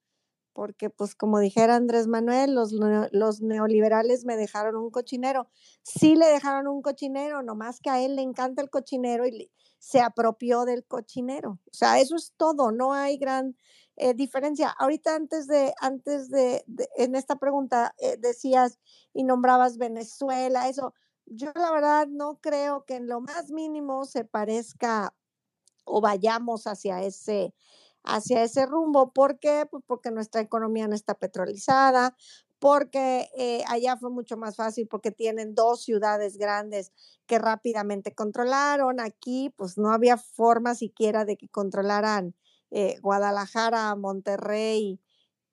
[0.54, 5.50] porque pues como dijera Andrés Manuel, los, los neoliberales me dejaron un cochinero.
[5.84, 10.02] Sí le dejaron un cochinero, nomás que a él le encanta el cochinero y se
[10.02, 11.60] apropió del cochinero.
[11.66, 13.58] O sea, eso es todo, no hay gran
[13.98, 14.70] eh, diferencia.
[14.70, 16.66] Ahorita antes de, antes de,
[16.98, 18.80] en esta pregunta eh, decías
[19.14, 20.94] y nombrabas Venezuela, eso.
[21.28, 25.16] Yo la verdad no creo que en lo más mínimo se parezca
[25.86, 27.54] o vayamos hacia ese,
[28.04, 29.12] hacia ese rumbo.
[29.14, 29.66] ¿Por qué?
[29.70, 32.16] Pues porque nuestra economía no está petrolizada,
[32.60, 36.92] porque eh, allá fue mucho más fácil porque tienen dos ciudades grandes
[37.28, 39.00] que rápidamente controlaron.
[39.00, 42.36] Aquí pues no había forma siquiera de que controlaran
[42.78, 45.00] eh, Guadalajara, Monterrey,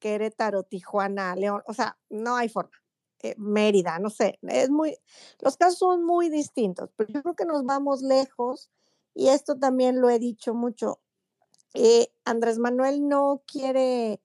[0.01, 2.73] Querétaro, Tijuana, León, o sea, no hay forma.
[3.21, 4.99] Eh, Mérida, no sé, es muy,
[5.39, 8.73] los casos son muy distintos, pero yo creo que nos vamos lejos
[9.15, 10.99] y esto también lo he dicho mucho.
[11.75, 14.21] Eh, Andrés Manuel no quiere,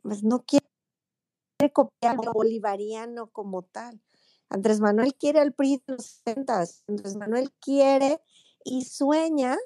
[0.00, 0.64] pues no quiere
[1.74, 4.00] copiar lo bolivariano como tal.
[4.48, 8.22] Andrés Manuel quiere el PRI de los 60, Andrés Manuel quiere
[8.64, 9.58] y sueña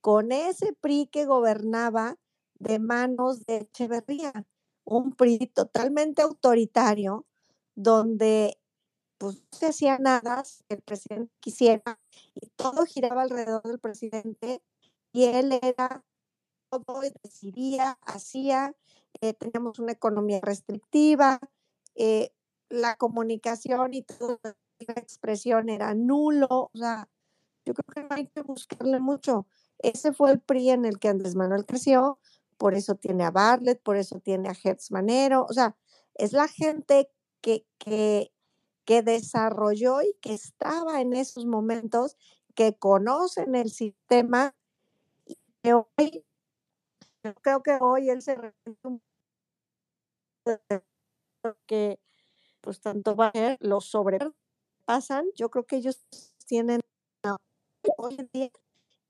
[0.00, 2.16] con ese PRI que gobernaba
[2.58, 4.46] de manos de Echeverría,
[4.84, 7.26] un PRI totalmente autoritario,
[7.74, 8.58] donde
[9.18, 12.00] pues no se hacía nada que el presidente quisiera
[12.34, 14.62] y todo giraba alrededor del presidente
[15.12, 16.04] y él era
[16.70, 18.74] todo, decidía, hacía,
[19.20, 21.40] eh, teníamos una economía restrictiva,
[21.96, 22.32] eh,
[22.70, 24.38] la comunicación y toda
[24.78, 27.08] la expresión era nulo, o sea,
[27.66, 29.46] yo creo que no hay que buscarle mucho.
[29.82, 32.18] Ese fue el PRI en el que Andrés Manuel creció,
[32.58, 35.76] por eso tiene a Bartlett, por eso tiene a Hertz Manero, o sea,
[36.14, 38.32] es la gente que, que,
[38.84, 42.16] que desarrolló y que estaba en esos momentos,
[42.54, 44.54] que conocen el sistema
[45.24, 46.24] y que hoy,
[47.24, 48.36] yo creo que hoy él se
[51.66, 51.98] que
[52.60, 56.04] pues tanto va a los sobrepasan, yo creo que ellos
[56.46, 56.80] tienen
[57.96, 58.50] hoy en día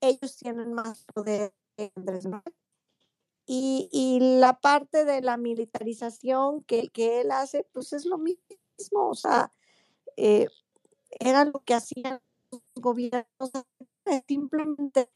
[0.01, 2.55] ellos tienen más poder que Andrés Manuel.
[3.47, 8.39] Y, y, la parte de la militarización que, que él hace, pues es lo mismo,
[8.93, 9.53] o sea,
[10.17, 10.47] eh,
[11.19, 12.21] era lo que hacían
[12.53, 13.51] los gobiernos,
[14.29, 15.11] simplemente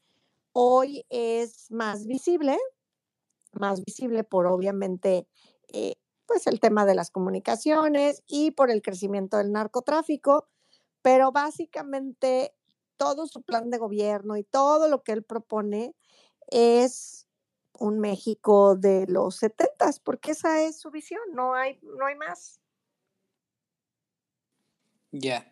[0.51, 2.57] hoy es más visible,
[3.53, 5.27] más visible por obviamente,
[5.71, 5.95] eh,
[6.25, 10.47] pues el tema de las comunicaciones y por el crecimiento del narcotráfico,
[11.01, 12.53] pero básicamente
[12.97, 15.95] todo su plan de gobierno y todo lo que él propone
[16.47, 17.27] es
[17.79, 22.59] un México de los setentas, porque esa es su visión, no hay, no hay más.
[25.11, 25.51] Ya.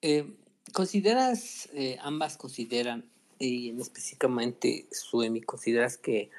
[0.00, 0.36] Eh,
[0.72, 6.30] ¿Consideras, eh, ambas consideran, y específicamente Suemi, consideras que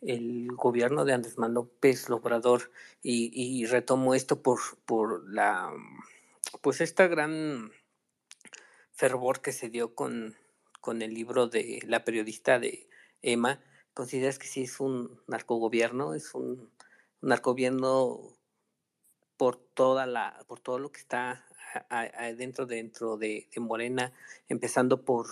[0.00, 2.70] el gobierno de Andrés Manuel López Obrador,
[3.02, 5.72] y, y retomo esto por, por la,
[6.60, 7.70] pues esta gran
[8.98, 10.34] fervor que se dio con,
[10.80, 12.88] con el libro de la periodista de
[13.22, 13.62] Emma,
[13.94, 16.14] ¿consideras que sí es un narcogobierno?
[16.14, 16.72] ¿Es un,
[17.20, 18.36] narcogobierno
[19.36, 21.46] por toda la, por todo lo que está
[22.36, 24.12] dentro, dentro de, Morena,
[24.48, 25.26] empezando por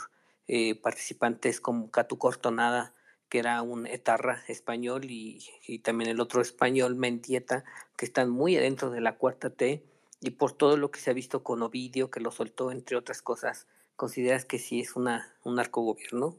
[0.46, 2.94] eh, participantes como Catu Cortonada,
[3.28, 7.64] que era un etarra español, y, y también el otro español, Mendieta,
[7.96, 9.82] que están muy adentro de la cuarta T,
[10.20, 13.22] y por todo lo que se ha visto con Ovidio, que lo soltó, entre otras
[13.22, 16.36] cosas, ¿consideras que sí es una, un narcogobierno,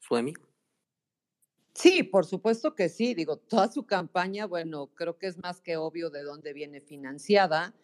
[0.00, 0.34] Suemi?
[1.74, 3.14] Sí, por supuesto que sí.
[3.14, 7.74] Digo, toda su campaña, bueno, creo que es más que obvio de dónde viene financiada.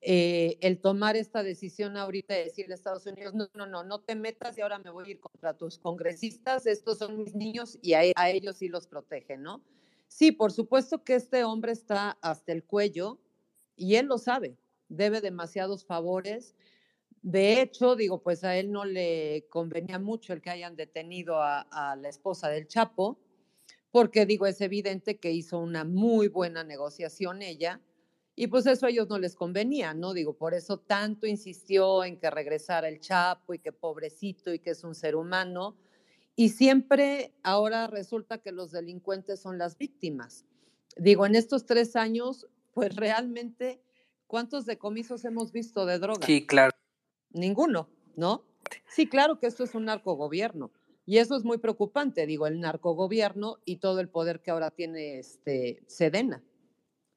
[0.00, 4.00] Eh, el tomar esta decisión ahorita de decirle a Estados Unidos, no, no, no, no
[4.00, 7.78] te metas y ahora me voy a ir contra tus congresistas, estos son mis niños
[7.82, 9.62] y a, a ellos sí los protege, ¿no?
[10.08, 13.20] Sí, por supuesto que este hombre está hasta el cuello
[13.76, 14.56] y él lo sabe,
[14.92, 16.54] debe demasiados favores.
[17.22, 21.96] De hecho, digo, pues a él no le convenía mucho el que hayan detenido a,
[21.96, 23.18] la esposa del Chapo,
[23.90, 27.80] porque digo, es evidente que hizo una muy buena negociación ella
[28.34, 30.14] y pues eso a ellos no les convenía, ¿no?
[30.14, 34.70] Digo, por eso tanto insistió en que regresara el Chapo y que pobrecito y que
[34.70, 35.76] es un ser humano.
[36.34, 40.46] Y siempre ahora resulta que los delincuentes son las víctimas.
[40.96, 43.82] Digo, en estos tres años, pues realmente,
[44.32, 46.24] ¿cuántos decomisos hemos visto de droga?
[46.26, 46.72] Sí, claro.
[47.32, 48.46] Ninguno, ¿no?
[48.88, 50.72] Sí, claro que esto es un narcogobierno.
[51.04, 55.18] Y eso es muy preocupante, digo, el narcogobierno y todo el poder que ahora tiene
[55.18, 56.42] este Sedena.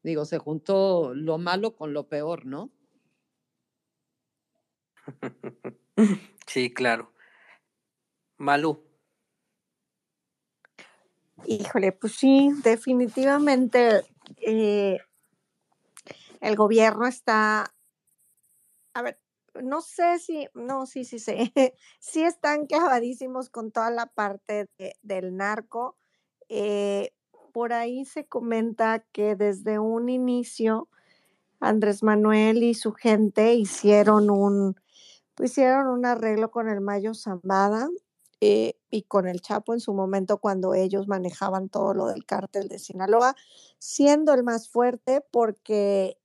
[0.04, 2.70] Digo, se juntó lo malo con lo peor, ¿no?
[6.48, 7.14] Sí, claro.
[8.38, 8.84] Malú.
[11.46, 14.02] Híjole, pues sí, definitivamente
[14.42, 15.00] eh,
[16.42, 17.74] el gobierno está,
[18.94, 19.20] a ver,
[19.62, 21.54] no sé si, no, sí, sí, sí,
[22.00, 25.98] sí están clavadísimos con toda la parte de- del narco.
[26.50, 27.12] Eh,
[27.54, 30.90] por ahí se comenta que desde un inicio
[31.62, 34.76] Andrés Manuel y su gente hicieron un,
[35.36, 37.90] pues hicieron un arreglo con el Mayo Zambada
[38.42, 42.68] eh, y con el Chapo en su momento cuando ellos manejaban todo lo del cártel
[42.68, 43.36] de Sinaloa,
[43.80, 46.18] siendo el más fuerte porque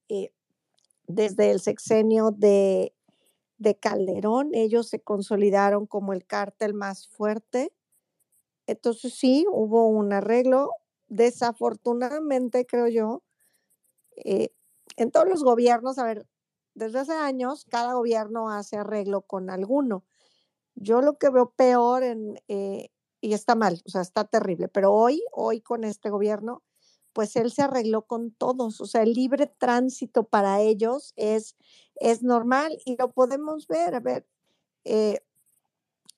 [1.11, 2.95] desde el sexenio de,
[3.59, 7.73] de Calderón ellos se consolidaron como el cártel más fuerte.
[8.67, 10.71] Entonces sí, hubo un arreglo.
[11.09, 13.23] Desafortunadamente, creo yo,
[14.17, 14.51] eh,
[14.97, 16.27] en todos los gobiernos, a ver,
[16.75, 20.05] desde hace años, cada gobierno hace arreglo con alguno.
[20.75, 22.91] Yo lo que veo peor eh,
[23.21, 26.63] y está mal, o sea, está terrible, pero hoy, hoy con este gobierno,
[27.13, 31.57] pues él se arregló con todos, o sea, el libre tránsito para ellos es,
[31.97, 34.27] es normal y lo podemos ver, a ver,
[34.85, 35.21] eh,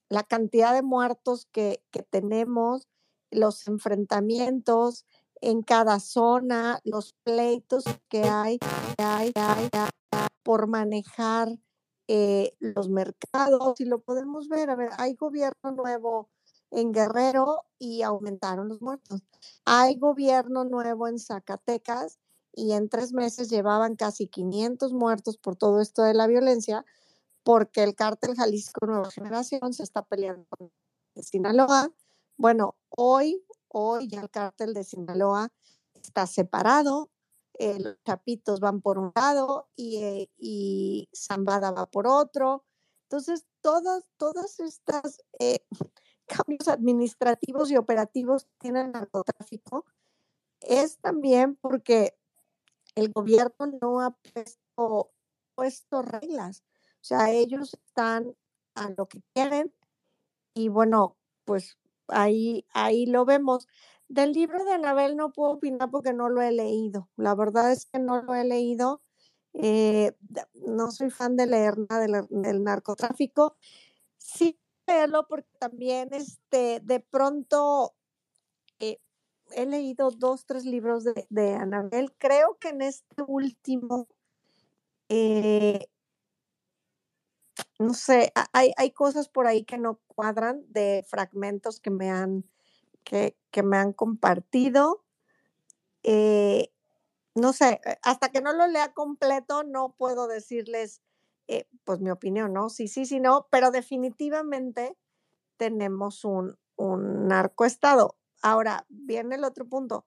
[0.08, 2.88] la cantidad de muertos que, que tenemos,
[3.30, 5.06] los enfrentamientos
[5.40, 11.58] en cada zona, los pleitos que hay, que hay, que hay, que hay por manejar
[12.08, 14.70] eh, los mercados y lo podemos ver.
[14.70, 16.30] A ver, hay gobierno nuevo
[16.72, 19.22] en Guerrero y aumentaron los muertos.
[19.64, 22.18] Hay gobierno nuevo en Zacatecas
[22.52, 26.84] y en tres meses llevaban casi 500 muertos por todo esto de la violencia
[27.44, 30.70] porque el cártel Jalisco Nueva Generación se está peleando con
[31.16, 31.90] Sinaloa.
[32.36, 35.48] Bueno, hoy, hoy ya el cártel de Sinaloa
[35.94, 37.10] está separado,
[37.54, 42.64] eh, los chapitos van por un lado y, eh, y Zambada va por otro.
[43.04, 45.66] Entonces, todas, todas estas eh,
[46.32, 49.84] cambios administrativos y operativos que tiene el narcotráfico
[50.60, 52.14] es también porque
[52.94, 54.16] el gobierno no ha
[55.54, 56.62] puesto, reglas.
[57.00, 58.34] O sea, ellos están
[58.74, 59.72] a lo que quieren
[60.54, 61.78] y bueno, pues
[62.08, 63.66] ahí, ahí lo vemos.
[64.08, 67.08] Del libro de Anabel no puedo opinar porque no lo he leído.
[67.16, 69.02] La verdad es que no lo he leído.
[69.54, 70.12] Eh,
[70.54, 73.56] no soy fan de leer nada del narcotráfico.
[74.18, 77.94] Sí leerlo porque también este, de pronto
[78.80, 79.00] eh,
[79.52, 82.12] he leído dos, tres libros de, de Anabel.
[82.18, 84.08] Creo que en este último
[85.08, 85.86] eh,
[87.78, 92.10] no sé, ha- hay, hay cosas por ahí que no cuadran de fragmentos que me
[92.10, 92.44] han,
[93.04, 95.04] que, que me han compartido.
[96.02, 96.72] Eh,
[97.34, 101.02] no sé, hasta que no lo lea completo, no puedo decirles,
[101.52, 102.68] eh, pues mi opinión, ¿no?
[102.68, 104.96] Sí, sí, sí, no, pero definitivamente
[105.56, 108.16] tenemos un, un narcoestado.
[108.42, 110.06] Ahora, viene el otro punto.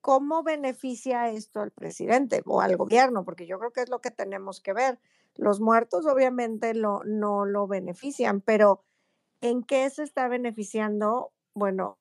[0.00, 3.24] ¿Cómo beneficia esto al presidente o al gobierno?
[3.24, 5.00] Porque yo creo que es lo que tenemos que ver.
[5.34, 8.84] Los muertos obviamente lo, no lo benefician, pero
[9.40, 11.32] ¿en qué se está beneficiando?
[11.54, 11.98] Bueno,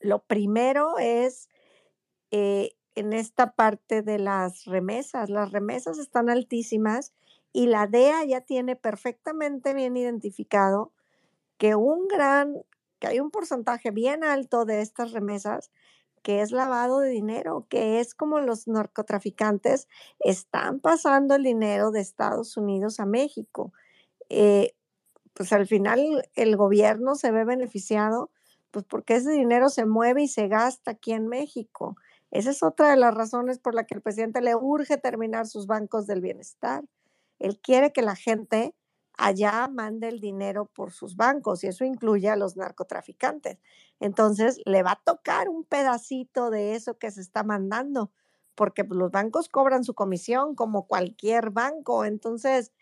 [0.00, 1.48] lo primero es
[2.30, 5.30] eh, en esta parte de las remesas.
[5.30, 7.14] Las remesas están altísimas
[7.52, 10.92] y la DEA ya tiene perfectamente bien identificado
[11.58, 12.54] que un gran
[12.98, 15.70] que hay un porcentaje bien alto de estas remesas
[16.22, 19.88] que es lavado de dinero, que es como los narcotraficantes
[20.18, 23.72] están pasando el dinero de Estados Unidos a México.
[24.28, 24.74] Eh,
[25.32, 28.30] pues al final el gobierno se ve beneficiado,
[28.72, 31.96] pues porque ese dinero se mueve y se gasta aquí en México.
[32.30, 35.66] Esa es otra de las razones por la que el presidente le urge terminar sus
[35.66, 36.84] bancos del bienestar.
[37.38, 38.74] Él quiere que la gente
[39.18, 43.58] allá mande el dinero por sus bancos y eso incluye a los narcotraficantes.
[44.00, 48.12] Entonces, le va a tocar un pedacito de eso que se está mandando,
[48.54, 52.04] porque pues, los bancos cobran su comisión como cualquier banco.
[52.04, 52.72] Entonces,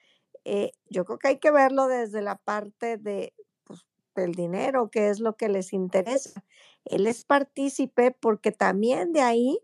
[0.44, 3.34] eh, yo creo que hay que verlo desde la parte de,
[3.64, 6.44] pues, del dinero, que es lo que les interesa.
[6.84, 9.59] Él es partícipe porque también de ahí,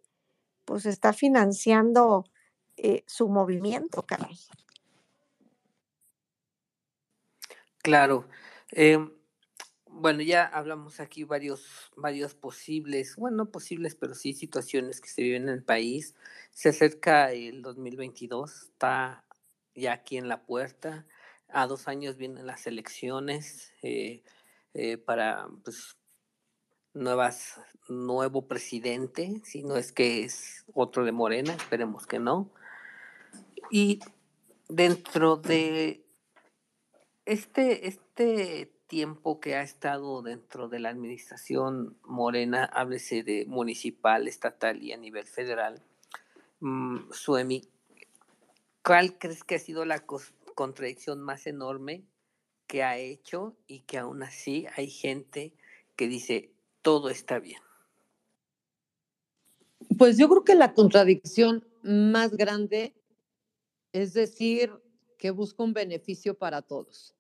[0.65, 2.25] pues, está financiando
[2.77, 4.39] eh, su movimiento, caray.
[7.83, 8.29] Claro.
[8.71, 9.11] Em,
[9.87, 15.23] bueno, ya hablamos aquí varios, varios posibles, bueno, no posibles, pero sí situaciones que se
[15.23, 16.15] viven en el país.
[16.53, 19.25] Se acerca el 2022, está
[19.75, 21.07] ya aquí en la puerta.
[21.49, 24.23] A dos años vienen las elecciones eh,
[24.75, 25.97] eh, para pues,
[26.95, 32.51] nuevas, nuevo presidente, si no es que es otro de Morena, esperemos que no.
[33.71, 34.01] Y
[34.69, 36.02] dentro de
[37.25, 44.83] este, este tiempo que ha estado dentro de la administración morena, háblese de municipal, estatal
[44.83, 45.83] y a nivel federal,
[46.61, 47.63] mm, Suemi,
[48.85, 50.05] ¿cuál crees que ha sido la
[50.55, 52.05] contradicción más enorme
[52.67, 55.55] que ha hecho y que aún así hay gente
[55.97, 56.51] que dice
[56.83, 57.63] todo está bien?
[59.97, 62.95] Pues yo creo que la contradicción más grande
[63.93, 64.82] es decir
[65.23, 67.15] que busca un beneficio para todos.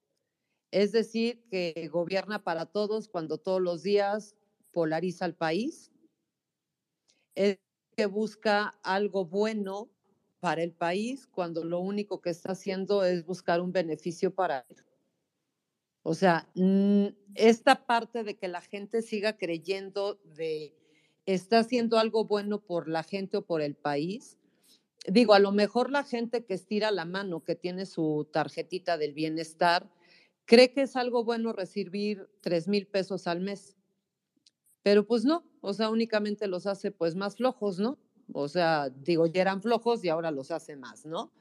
[0.72, 4.34] Es decir, que gobierna para todos cuando todos los días
[4.72, 5.92] polariza al país.
[7.36, 7.60] Es
[7.96, 9.88] que busca algo bueno
[10.40, 14.76] para el país cuando lo único que está haciendo es buscar un beneficio para él.
[16.02, 16.50] O sea,
[17.36, 20.74] esta parte de que la gente siga creyendo de
[21.24, 24.38] está haciendo algo bueno por la gente o por el país,
[25.06, 29.14] digo, a lo mejor la gente que estira la mano, que tiene su tarjetita del
[29.14, 29.90] bienestar,
[30.44, 33.76] cree que es algo bueno recibir tres mil pesos al mes.
[34.82, 37.98] Pero pues no, o sea, únicamente los hace pues más flojos, ¿no?
[38.32, 41.32] O sea, digo, ya eran flojos y ahora los hace más, ¿no?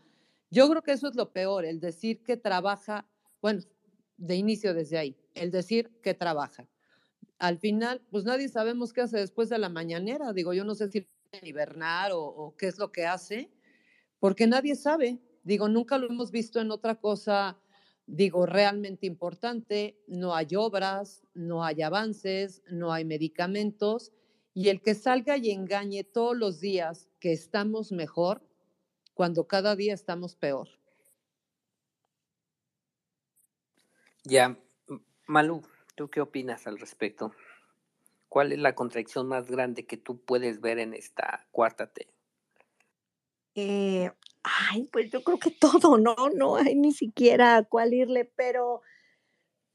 [0.50, 3.08] Yo creo que eso es lo peor, el decir que trabaja,
[3.42, 3.62] bueno,
[4.18, 6.68] de inicio desde ahí, el decir que trabaja.
[7.40, 10.34] Al final, pues nadie sabemos qué hace después de la mañanera.
[10.34, 11.08] Digo, yo no sé si
[11.42, 13.50] hibernar o, qué es lo que hace,
[14.20, 15.20] porque nadie sabe.
[15.44, 17.58] Digo, nunca lo hemos visto en otra cosa,
[18.06, 19.98] digo, realmente importante.
[20.08, 24.12] No hay obras, no hay avances, no hay medicamentos.
[24.54, 28.46] Y el que salga y engañe todos los días que estamos mejor,
[29.14, 30.68] cuando cada día estamos peor.
[34.24, 34.60] Ya,
[35.26, 35.62] Malú,
[35.96, 37.34] ¿tú qué opinas al respecto?
[38.32, 42.08] ¿Cuál es la contradicción más grande que tú puedes ver en esta cuarta T?
[43.56, 44.10] Eh,
[44.42, 46.16] ay, pues yo creo que todo, ¿no?
[46.34, 48.84] No hay ni siquiera a cuál irle, pero,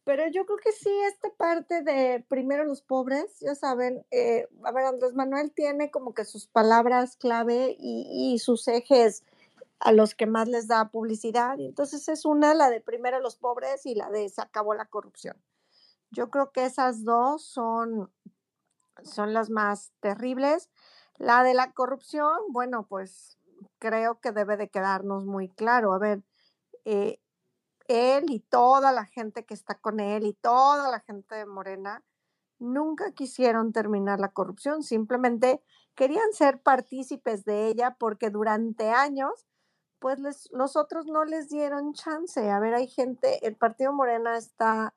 [0.04, 4.72] pero yo creo que sí, esta parte de primero los pobres, ya saben, eh, a
[4.72, 9.22] ver, Andrés Manuel tiene como que sus palabras clave y, y sus ejes
[9.80, 11.60] a los que más les da publicidad.
[11.60, 15.36] Entonces es una, la de primero los pobres y la de se acabó la corrupción.
[16.10, 18.10] Yo creo que esas dos son
[19.02, 20.70] son las más terribles.
[21.16, 23.38] La de la corrupción, bueno, pues
[23.78, 25.92] creo que debe de quedarnos muy claro.
[25.92, 26.22] A ver,
[26.84, 27.20] eh,
[27.88, 32.04] él y toda la gente que está con él y toda la gente de Morena
[32.58, 35.62] nunca quisieron terminar la corrupción, simplemente
[35.94, 39.46] querían ser partícipes de ella porque durante años,
[39.98, 42.50] pues les, los otros no les dieron chance.
[42.50, 44.94] A ver, hay gente, el partido Morena está,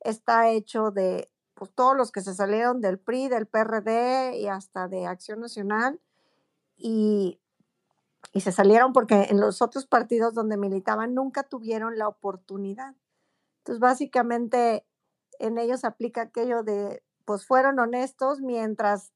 [0.00, 4.86] está hecho de, pues todos los que se salieron del PRI, del PRD y hasta
[4.86, 6.00] de Acción Nacional
[6.76, 7.40] y,
[8.32, 12.94] y se salieron porque en los otros partidos donde militaban nunca tuvieron la oportunidad.
[13.58, 14.86] Entonces, básicamente
[15.40, 19.12] en ellos aplica aquello de, pues fueron honestos mientras,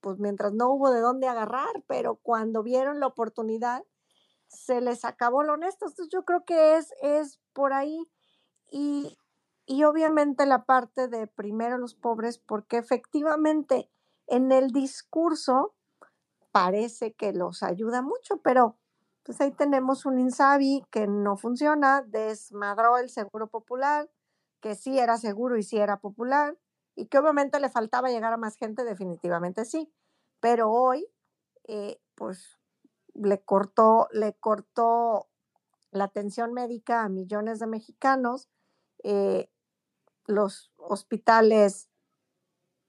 [0.00, 3.84] pues mientras no hubo de dónde agarrar, pero cuando vieron la oportunidad,
[4.48, 5.86] se les acabó lo honesto.
[5.86, 8.10] Entonces, yo creo que es, es por ahí.
[8.68, 9.16] Y,
[9.66, 13.90] y obviamente la parte de primero los pobres, porque efectivamente
[14.26, 15.74] en el discurso
[16.52, 18.76] parece que los ayuda mucho, pero
[19.24, 24.10] pues ahí tenemos un Insabi que no funciona, desmadró el seguro popular,
[24.60, 26.56] que sí era seguro y sí era popular,
[26.94, 29.92] y que obviamente le faltaba llegar a más gente, definitivamente sí,
[30.40, 31.06] pero hoy,
[31.66, 32.58] eh, pues
[33.14, 35.28] le cortó, le cortó
[35.90, 38.48] la atención médica a millones de mexicanos,
[39.04, 39.48] eh,
[40.26, 41.88] los hospitales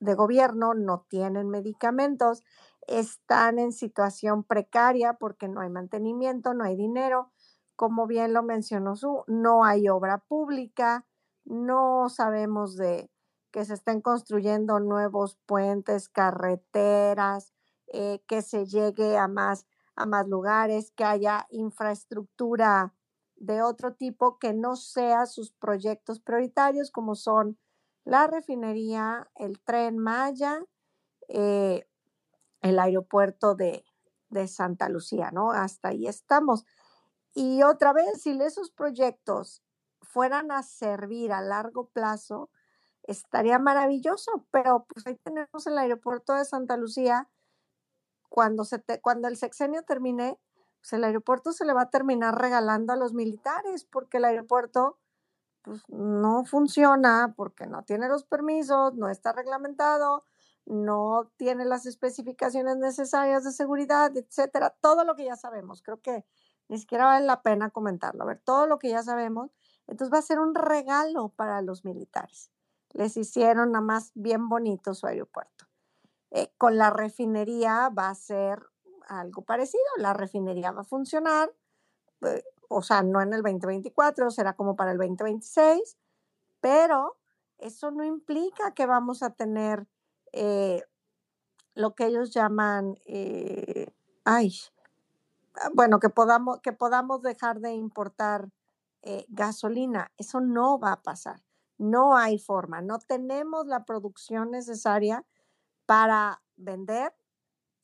[0.00, 2.42] de gobierno no tienen medicamentos,
[2.86, 7.32] están en situación precaria porque no hay mantenimiento, no hay dinero,
[7.74, 11.06] como bien lo mencionó su, no hay obra pública,
[11.44, 13.10] no sabemos de
[13.50, 17.52] que se estén construyendo nuevos puentes, carreteras,
[17.88, 22.94] eh, que se llegue a más, a más lugares, que haya infraestructura
[23.36, 27.58] de otro tipo que no sea sus proyectos prioritarios, como son
[28.04, 30.62] la refinería, el tren Maya,
[31.28, 31.86] eh,
[32.62, 33.84] el aeropuerto de,
[34.30, 35.50] de Santa Lucía, ¿no?
[35.50, 36.64] Hasta ahí estamos.
[37.34, 39.62] Y otra vez, si esos proyectos
[40.00, 42.50] fueran a servir a largo plazo,
[43.02, 47.28] estaría maravilloso, pero pues ahí tenemos el aeropuerto de Santa Lucía.
[48.28, 50.38] Cuando, se cuando el sexenio termine,
[50.86, 55.00] pues el aeropuerto se le va a terminar regalando a los militares, porque el aeropuerto
[55.62, 60.24] pues, no funciona, porque no tiene los permisos, no está reglamentado,
[60.64, 64.76] no tiene las especificaciones necesarias de seguridad, etcétera.
[64.80, 66.24] Todo lo que ya sabemos, creo que
[66.68, 68.22] ni siquiera vale la pena comentarlo.
[68.22, 69.50] A ver, todo lo que ya sabemos,
[69.88, 72.52] entonces va a ser un regalo para los militares.
[72.92, 75.66] Les hicieron nada más bien bonito su aeropuerto.
[76.30, 78.68] Eh, con la refinería va a ser
[79.06, 79.82] algo parecido.
[79.98, 81.52] La refinería va a funcionar,
[82.22, 85.96] eh, o sea, no en el 2024, será como para el 2026,
[86.60, 87.16] pero
[87.58, 89.86] eso no implica que vamos a tener
[90.32, 90.82] eh,
[91.74, 93.92] lo que ellos llaman, eh,
[94.24, 94.52] ay,
[95.56, 98.50] ah, bueno, que podamos, que podamos dejar de importar
[99.28, 100.10] gasolina.
[100.16, 101.40] Eso no va a pasar.
[101.78, 102.80] No hay forma.
[102.80, 105.24] No tenemos la producción necesaria
[105.86, 107.14] para vender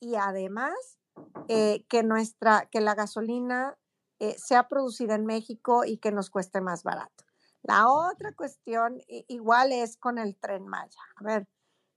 [0.01, 0.99] y además
[1.47, 3.77] eh, que, nuestra, que la gasolina
[4.19, 7.25] eh, sea producida en México y que nos cueste más barato.
[7.63, 11.01] La otra cuestión igual es con el tren Maya.
[11.15, 11.47] A ver,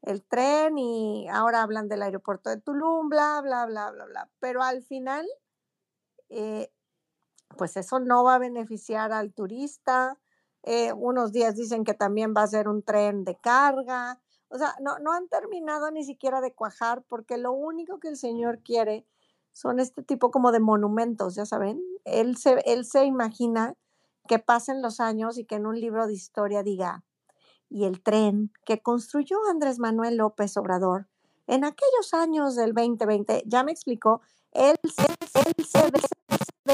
[0.03, 4.31] el tren y ahora hablan del aeropuerto de Tulum, bla, bla, bla, bla, bla.
[4.39, 5.27] Pero al final,
[6.29, 6.71] eh,
[7.57, 10.19] pues eso no va a beneficiar al turista.
[10.97, 14.21] unos días dicen que también va a ser un tren de carga.
[14.49, 18.17] O sea, no, no han terminado ni siquiera de cuajar porque lo único que el
[18.17, 19.07] Señor quiere
[19.53, 21.83] son este tipo como de monumentos, ya saben.
[22.05, 23.75] Él se, él se imagina
[24.29, 27.05] que pasen los años y que en un libro de historia diga,
[27.69, 31.09] y el tren que construyó Andrés Manuel López Obrador
[31.47, 34.21] en aquellos años del 2020, ya me explicó,
[34.53, 36.01] él, él se ve,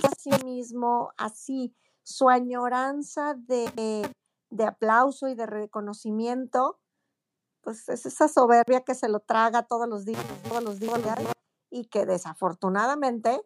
[0.02, 4.10] a sí mismo así, su añoranza de,
[4.50, 6.78] de aplauso y de reconocimiento
[7.62, 11.00] pues es esa soberbia que se lo traga todos los días, todos los días,
[11.70, 13.40] y que desafortunadamente,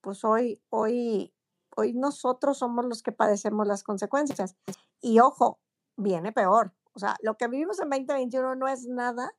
[0.00, 1.34] pues hoy, hoy,
[1.76, 4.56] hoy nosotros somos los que padecemos las consecuencias.
[5.00, 5.60] Y ojo,
[5.96, 6.72] viene peor.
[6.94, 9.32] O sea, lo que vivimos en 2021 no es nada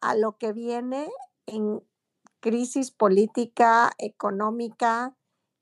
[0.00, 1.08] a lo que viene
[1.46, 1.80] en
[2.40, 5.16] crisis política, económica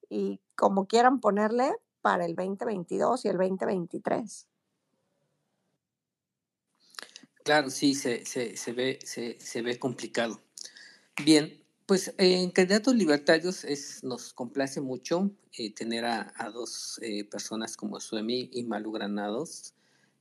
[0.09, 4.50] y como quieran ponerle para el 2022 y el 2023.
[7.51, 10.41] Claro, sí, se, se, se ve, se, se, ve complicado.
[11.25, 17.25] Bien, pues en Candidatos Libertarios es, nos complace mucho eh, tener a, a dos eh,
[17.25, 19.75] personas como Suemi y Malu Granados,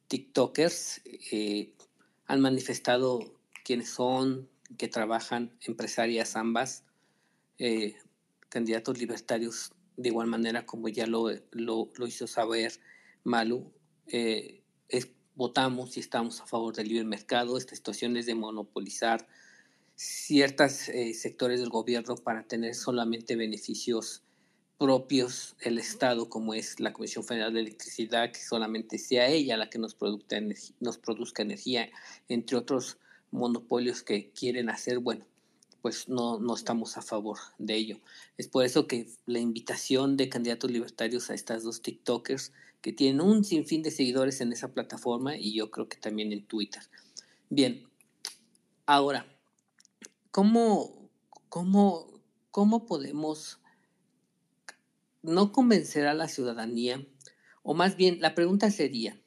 [0.07, 1.01] TikTokers.
[1.31, 1.75] Eh,
[2.25, 3.19] han manifestado
[3.63, 4.49] quiénes son,
[4.79, 6.83] que trabajan, empresarias ambas,
[8.49, 12.71] candidatos libertarios de igual manera como ya lo, lo, lo hizo saber
[13.23, 13.71] Malu.
[14.07, 15.09] es
[15.39, 17.57] votamos y estamos a favor del libre mercado.
[17.57, 19.25] Esta situación es de monopolizar
[19.95, 24.21] ciertos eh, sectores del gobierno para tener solamente beneficios
[24.77, 29.69] propios el Estado, como es la Comisión Federal de Electricidad, que solamente sea ella la
[29.69, 29.95] que nos,
[30.81, 31.89] nos produzca energía,
[32.27, 32.97] entre otros
[33.31, 35.25] monopolios que quieren hacer, bueno,
[35.81, 37.99] pues no, no estamos a favor de ello.
[38.37, 42.51] Es por eso que la invitación de candidatos libertarios a estas dos TikTokers
[42.81, 46.45] que tienen un sinfín de seguidores en esa plataforma y yo creo que también en
[46.45, 46.83] Twitter.
[47.49, 47.87] Bien,
[48.85, 49.25] ahora,
[50.31, 51.09] ¿cómo,
[51.49, 52.21] cómo,
[52.51, 53.59] cómo podemos
[55.21, 57.05] no convencer a la ciudadanía?
[57.63, 59.19] O más bien, la pregunta sería,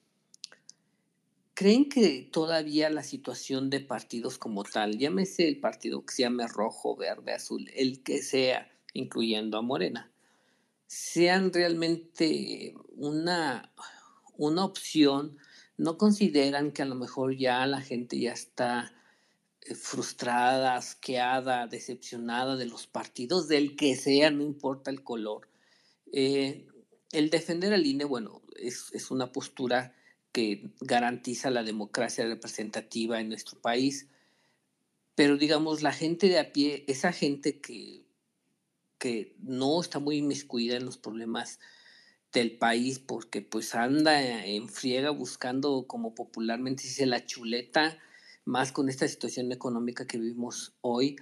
[1.55, 6.47] ¿creen que todavía la situación de partidos como tal, llámese el partido que se llame
[6.49, 10.12] rojo, verde, azul, el que sea, incluyendo a Morena,
[10.93, 13.73] sean realmente una,
[14.37, 15.39] una opción
[15.79, 18.93] ¿no consideran que a lo mejor ya la gente ya está
[19.63, 25.49] eh, frustrada, asqueada, decepcionada de los partidos, del que sea, no importa el color?
[26.13, 26.67] Eh,
[27.11, 29.97] el defender al INE, bueno, es, es una postura
[30.31, 34.09] que garantiza la democracia representativa en nuestro país,
[35.15, 38.05] pero digamos, la gente de a pie, esa gente que,
[39.03, 41.59] que no está muy inmiscuida en los problemas
[42.33, 47.99] del país porque pues anda en friega buscando, como popularmente dice, la chuleta,
[48.45, 51.17] más con esta situación económica que vivimos hoy.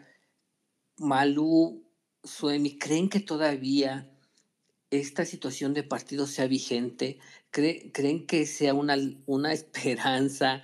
[0.98, 1.82] Malú,
[2.22, 4.14] Suemi, ¿creen que todavía
[4.90, 7.18] esta situación de partido sea vigente?
[7.50, 10.62] ¿Creen que sea una, una esperanza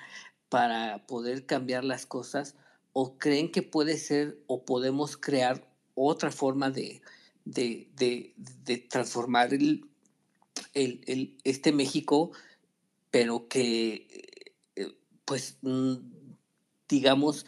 [0.51, 2.57] para poder cambiar las cosas?
[2.93, 7.01] ¿O creen que puede ser o podemos crear otra forma de,
[7.44, 9.51] de, de, transformar
[10.74, 12.30] este México,
[13.11, 14.07] pero que,
[14.76, 14.94] eh,
[15.24, 15.97] pues, mm,
[16.88, 17.47] digamos,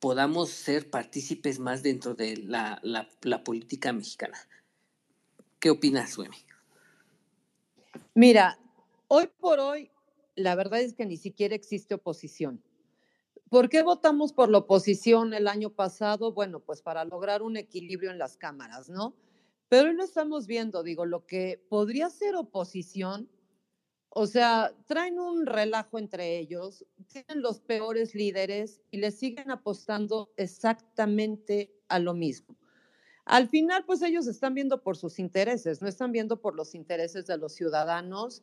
[0.00, 4.38] podamos ser partícipes más dentro de la, la, política mexicana.
[5.60, 6.38] ¿Qué opinas, Suemi?
[8.14, 8.58] Mira,
[9.08, 9.90] hoy por hoy,
[10.36, 12.62] la verdad es que ni siquiera existe oposición.
[13.50, 16.32] ¿Por qué votamos por la oposición el año pasado?
[16.32, 19.16] Bueno, pues para lograr un equilibrio en las cámaras, ¿no?
[19.68, 23.28] Pero hoy lo estamos viendo, digo, lo que podría ser oposición,
[24.10, 30.32] o sea, traen un relajo entre ellos, tienen los peores líderes y le siguen apostando
[30.36, 32.56] exactamente a lo mismo.
[33.24, 37.26] Al final, pues ellos están viendo por sus intereses, no están viendo por los intereses
[37.26, 38.42] de los ciudadanos.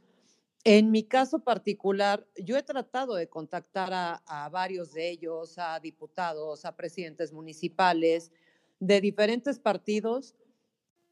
[0.69, 5.79] En mi caso particular, yo he tratado de contactar a, a varios de ellos, a
[5.79, 8.33] diputados, a presidentes municipales
[8.77, 10.35] de diferentes partidos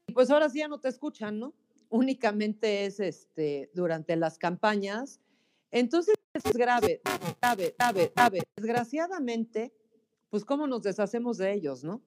[0.06, 1.54] y pues ahora sí ya no te escuchan, ¿no?
[1.88, 5.20] Únicamente es este, durante las campañas.
[5.70, 7.00] Entonces es grave,
[7.40, 8.42] grave, grave, grave.
[8.56, 9.72] Desgraciadamente,
[10.28, 12.02] pues cómo nos deshacemos de ellos, ¿no?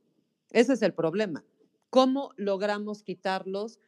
[0.51, 1.43] Ese es el problema.
[1.89, 3.79] ¿Cómo logramos quitarlos?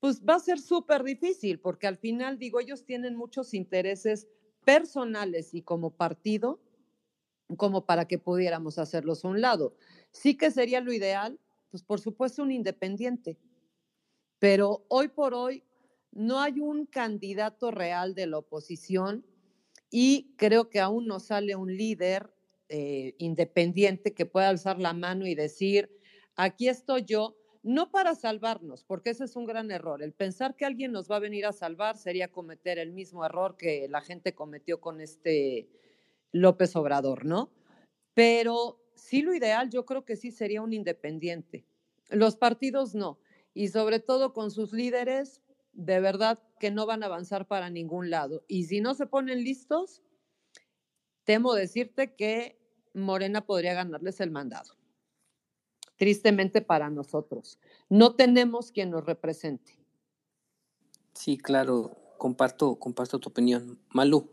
[0.00, 4.26] Pues va a ser súper difícil, porque al final, digo, ellos tienen muchos intereses
[4.64, 6.60] personales y como partido,
[7.56, 9.76] como para que pudiéramos hacerlos a un lado.
[10.10, 11.38] Sí que sería lo ideal,
[11.70, 13.38] pues por supuesto un independiente,
[14.38, 15.64] pero hoy por hoy
[16.12, 19.24] no hay un candidato real de la oposición
[19.90, 22.32] y creo que aún no sale un líder
[22.68, 25.90] eh, independiente que pueda alzar la mano y decir,
[26.34, 27.36] aquí estoy yo,
[27.66, 30.00] no para salvarnos, porque ese es un gran error.
[30.00, 33.56] El pensar que alguien nos va a venir a salvar sería cometer el mismo error
[33.56, 35.68] que la gente cometió con este
[36.30, 37.50] López Obrador, ¿no?
[38.14, 41.66] Pero sí lo ideal yo creo que sí sería un independiente.
[42.08, 43.18] Los partidos no
[43.52, 45.42] y sobre todo con sus líderes,
[45.72, 48.44] de verdad que no van a avanzar para ningún lado.
[48.46, 50.02] Y si no se ponen listos,
[51.24, 52.60] temo decirte que
[52.94, 54.76] Morena podría ganarles el mandado.
[55.96, 57.58] Tristemente para nosotros.
[57.88, 59.78] No tenemos quien nos represente.
[61.14, 63.78] Sí, claro, comparto, comparto tu opinión.
[63.90, 64.30] Malú,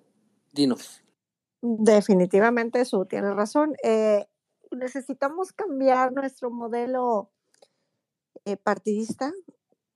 [0.52, 1.02] dinos.
[1.62, 3.76] Definitivamente, su tiene razón.
[3.84, 4.28] Eh,
[4.72, 7.32] necesitamos cambiar nuestro modelo
[8.46, 9.32] eh, partidista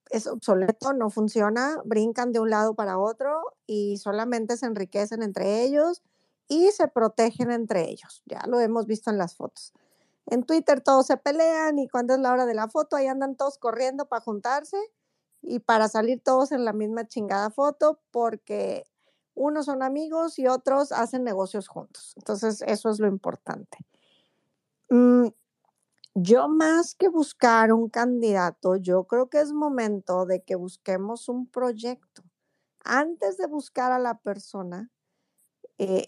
[0.09, 5.63] es obsoleto, no funciona, brincan de un lado para otro y solamente se enriquecen entre
[5.63, 6.01] ellos
[6.47, 8.23] y se protegen entre ellos.
[8.25, 9.73] Ya lo hemos visto en las fotos.
[10.27, 13.35] En Twitter todos se pelean y cuando es la hora de la foto, ahí andan
[13.35, 14.77] todos corriendo para juntarse
[15.41, 18.85] y para salir todos en la misma chingada foto porque
[19.35, 22.13] unos son amigos y otros hacen negocios juntos.
[22.17, 23.77] Entonces, eso es lo importante.
[24.89, 25.27] Mm,
[26.15, 31.47] yo más que buscar un candidato, yo creo que es momento de que busquemos un
[31.47, 32.23] proyecto.
[32.83, 34.89] Antes de buscar a la persona,
[35.77, 36.05] eh,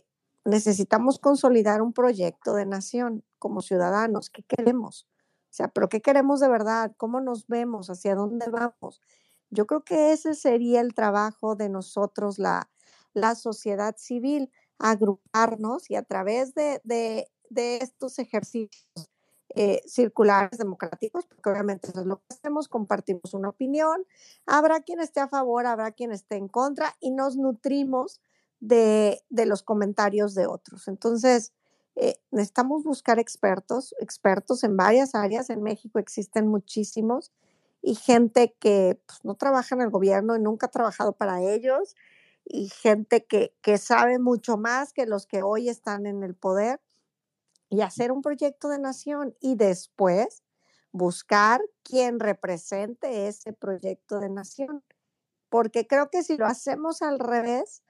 [0.50, 4.30] necesitamos consolidar un proyecto de nación como ciudadanos.
[4.30, 5.08] ¿Qué queremos?
[5.50, 6.94] O sea, pero ¿qué queremos de verdad?
[6.98, 7.90] ¿Cómo nos vemos?
[7.90, 9.02] ¿Hacia dónde vamos?
[9.50, 12.70] Yo creo que ese sería el trabajo de nosotros, la,
[13.14, 18.86] la sociedad civil, agruparnos y a través de, de, de estos ejercicios
[19.56, 24.06] eh, circulares democráticos, porque obviamente eso es lo que hacemos, compartimos una opinión,
[24.46, 28.22] habrá quien esté a favor, habrá quien esté en contra y nos nutrimos
[28.60, 30.88] de, de los comentarios de otros.
[30.88, 31.54] Entonces,
[31.96, 35.50] eh, necesitamos buscar expertos, expertos en varias áreas.
[35.50, 37.32] En México existen muchísimos
[37.82, 41.96] y gente que pues, no trabaja en el gobierno y nunca ha trabajado para ellos
[42.46, 46.80] y gente que, que sabe mucho más que los que hoy están en el poder
[47.70, 50.44] y hacer un proyecto de nación y después
[50.92, 54.84] buscar quien represente ese proyecto de nación.
[55.50, 57.84] Porque creo que si lo hacemos al revés,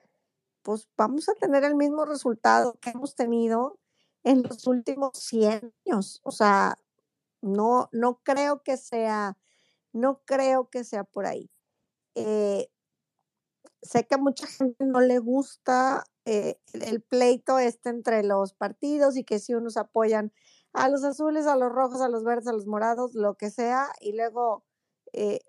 [0.62, 3.80] pues vamos a tener el mismo resultado que hemos tenido
[4.24, 6.22] en los últimos 100 años.
[6.24, 6.78] O sea,
[7.42, 9.38] no, no creo que sea,
[9.94, 11.50] no creo que sea por ahí.
[12.16, 12.70] Eh,
[13.82, 19.18] sé que a mucha gente no le gusta eh, el pleito este entre los partidos
[19.18, 20.34] y que si unos apoyan
[20.74, 23.88] a los azules, a los rojos, a los verdes, a los morados, lo que sea,
[24.00, 24.66] y luego
[25.14, 25.40] eh,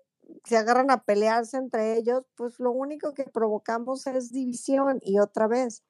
[0.43, 5.47] se agarran a pelearse entre ellos, pues lo único que provocamos es división y otra
[5.47, 5.83] vez,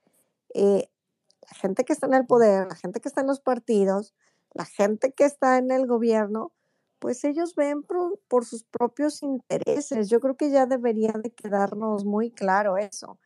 [0.54, 0.90] eh,
[1.42, 4.14] la gente que está en el poder, la gente que está en los partidos,
[4.54, 6.52] la gente que está en el gobierno,
[7.00, 10.08] pues ellos ven por, sus propios intereses.
[10.08, 13.18] Yo creo que ya debería de quedarnos muy claro eso.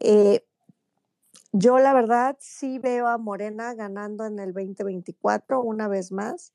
[0.00, 0.46] Eh,
[1.52, 6.54] yo la verdad sí veo a Morena ganando en el 2024 una vez más,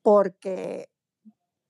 [0.00, 0.88] porque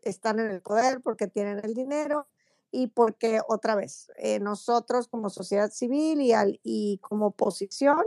[0.09, 2.27] están en el poder, porque tienen el dinero
[2.71, 8.05] y porque otra vez eh, nosotros como sociedad civil y, al, y como oposición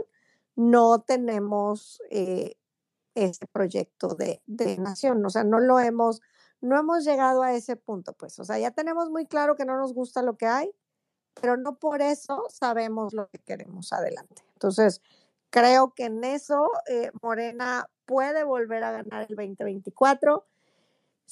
[0.54, 2.56] no tenemos eh,
[3.14, 6.20] este proyecto de, de, nación, o sea, no lo hemos,
[6.60, 9.76] no hemos llegado a ese punto, pues, o sea, ya tenemos muy claro que no
[9.76, 10.70] nos gusta lo que hay,
[11.34, 14.42] pero no por eso sabemos lo que queremos adelante.
[14.52, 15.00] Entonces,
[15.50, 20.46] creo que en eso eh, Morena puede volver a ganar el 2024.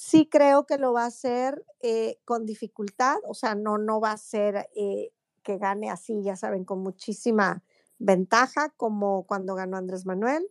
[0.01, 4.13] Sí creo que lo va a hacer eh, con dificultad, o sea, no, no va
[4.13, 5.11] a ser eh,
[5.43, 7.63] que gane así, ya saben, con muchísima
[7.97, 10.49] ventaja, como cuando ganó Andrés Manuel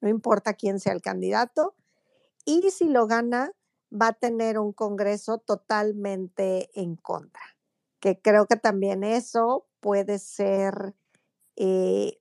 [0.00, 1.74] no importa quién sea el candidato.
[2.44, 3.52] Y si lo gana,
[3.90, 7.42] va a tener un Congreso totalmente en contra,
[8.00, 10.94] que creo que también eso puede ser,
[11.56, 12.18] eh,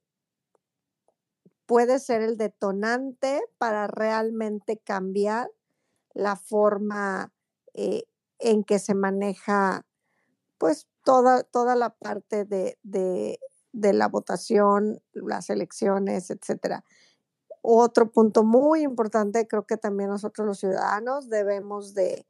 [1.66, 5.50] puede ser el detonante para realmente cambiar
[6.18, 7.32] la forma
[7.74, 8.04] eh,
[8.40, 9.86] en que se maneja
[10.58, 13.40] pues toda, toda la parte de, de,
[13.94, 16.84] la votación, las elecciones, etcétera.
[17.62, 22.26] Otro punto muy importante, creo que también nosotros los ciudadanos debemos de,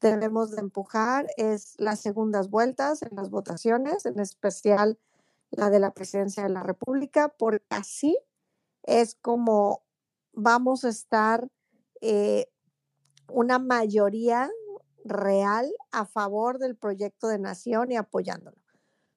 [0.00, 4.98] debemos de empujar, es las segundas vueltas en las votaciones, en especial
[5.50, 8.18] la de la presidencia de la República, porque así
[8.82, 9.84] es como
[10.32, 11.48] vamos a estar
[12.00, 12.48] eh,
[13.28, 14.50] una mayoría
[15.04, 18.56] real a favor del proyecto de nación y apoyándolo.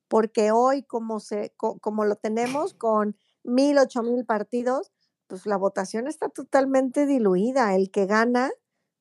[0.07, 4.91] Porque hoy, como, se, como lo tenemos con mil, ocho mil partidos,
[5.27, 7.75] pues la votación está totalmente diluida.
[7.75, 8.51] El que gana,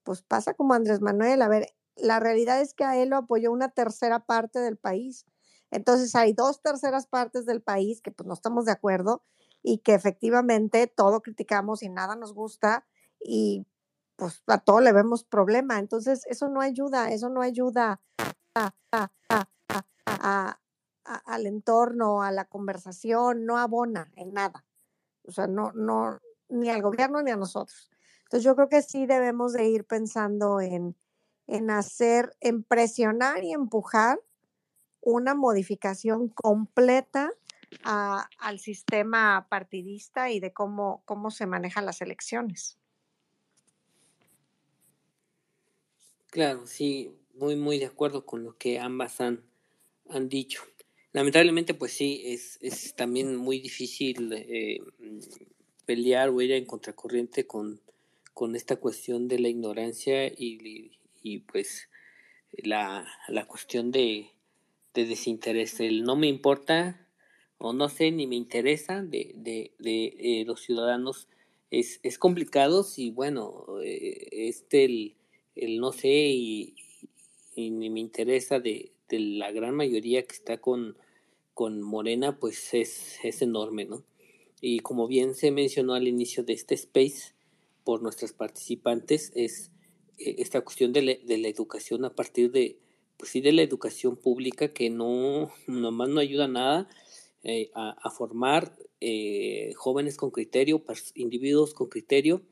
[0.03, 1.43] pues pasa como Andrés Manuel.
[1.43, 5.27] A ver, la realidad es que a él lo apoyó una tercera parte del país.
[5.71, 9.23] Entonces hay dos terceras partes del país que pues no estamos de acuerdo
[9.63, 12.87] y que efectivamente todo criticamos y nada nos gusta
[13.21, 13.67] y
[14.17, 15.79] pues a todo le vemos problema.
[15.79, 18.01] Entonces eso no ayuda, eso no ayuda
[21.05, 24.67] al entorno, a la conversación, no abona en nada
[25.27, 27.91] o sea, no, no, ni al gobierno ni a nosotros.
[28.25, 30.97] Entonces yo creo que sí debemos de ir pensando en,
[31.47, 34.21] en hacer, en presionar y empujar
[35.01, 37.31] una modificación completa
[37.83, 42.79] al sistema partidista y de cómo, cómo se manejan las elecciones.
[46.37, 49.43] Claro, sí, muy, muy de acuerdo con lo que ambas han,
[50.11, 50.65] han dicho.
[51.13, 54.81] Lamentablemente, pues sí, es, es también muy difícil eh,
[55.87, 57.81] pelear o ir en contracorriente con,
[58.35, 61.89] con esta cuestión de la ignorancia y, y pues
[62.53, 64.27] la, la cuestión de,
[64.93, 65.81] de, desinterés.
[65.81, 67.09] El no me importa
[67.57, 71.29] o no sé ni me interesa de, de, de eh, los ciudadanos
[71.71, 75.17] es, es complicado si, bueno, eh, este el,
[75.57, 76.75] el no sé y,
[77.57, 80.97] ni me interesa de, de la gran mayoría que está con
[81.57, 84.05] con Morena pues es, es enorme, ¿no?
[84.61, 87.33] Y como bien se mencionó al inicio de este space
[87.83, 89.71] por nuestros participantes, es
[90.19, 92.77] eh, esta cuestión de, la educación a partir de,
[93.17, 96.91] pues sí, de la educación pública que no, nomás no ayuda nada
[97.43, 100.85] eh, a, formar eh, jóvenes con criterio,
[101.15, 102.43] individuos con criterio,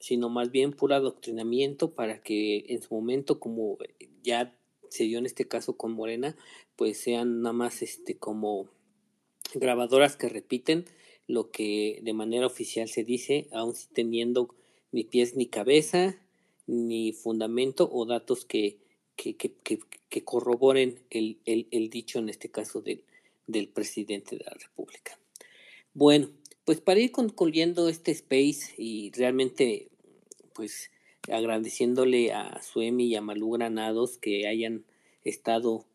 [0.00, 3.78] sino más bien puro adoctrinamiento para que en su momento, como
[4.22, 4.56] ya
[4.88, 6.36] se dio en este caso con Morena,
[6.74, 8.68] pues sean nada más este como
[9.54, 10.86] grabadoras que repiten
[11.26, 14.54] lo que de manera oficial se dice, aun sin teniendo
[14.90, 16.18] ni pies ni cabeza,
[16.66, 18.78] ni fundamento o datos que,
[19.16, 19.52] que, que,
[20.08, 23.04] que corroboren el, el, el, dicho, en este caso, del,
[23.46, 25.18] del presidente de la República.
[25.94, 26.30] Bueno,
[26.64, 29.89] pues para ir concluyendo este space y realmente,
[30.60, 30.90] pues
[31.32, 34.84] agradeciéndole a Suemi y a Malú Granados que hayan
[35.24, 35.86] estado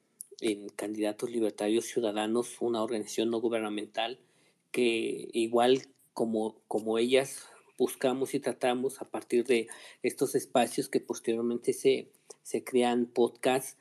[0.42, 4.18] en Candidatos Libertarios Ciudadanos, una organización no gubernamental
[4.72, 5.84] que igual
[6.16, 7.46] como, como ellas
[7.78, 9.68] buscamos y tratamos a partir de
[10.02, 12.08] estos espacios que posteriormente se,
[12.42, 13.78] se crean podcasts,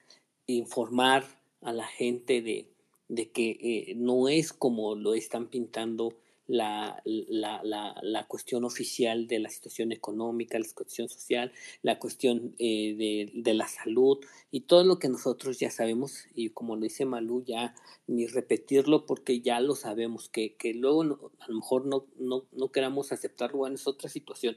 [0.46, 1.24] informar
[1.62, 2.68] a la gente de,
[3.08, 6.12] de que eh, no es como lo están pintando
[6.46, 12.54] la, la, la, la, cuestión oficial de la situación económica, la cuestión social, la cuestión
[12.58, 14.18] eh, de, de, la salud
[14.50, 17.74] y todo lo que nosotros ya sabemos y como lo dice Malú, ya
[18.06, 22.72] ni repetirlo porque ya lo sabemos, que, que luego a lo mejor no, no, no
[22.72, 24.56] queramos aceptarlo, bueno, es otra situación.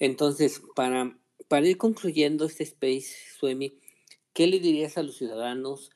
[0.00, 1.16] Entonces, para,
[1.46, 3.78] para ir concluyendo este space, Suemi,
[4.32, 5.90] ¿qué le dirías a los ciudadanos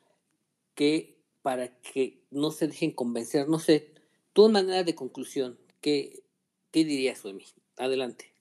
[0.76, 3.95] que para que no se dejen convencer, no sé,
[4.36, 6.22] tu manera de conclusión, ¿qué,
[6.70, 7.46] qué dirías, Suemi?
[7.78, 8.34] Adelante.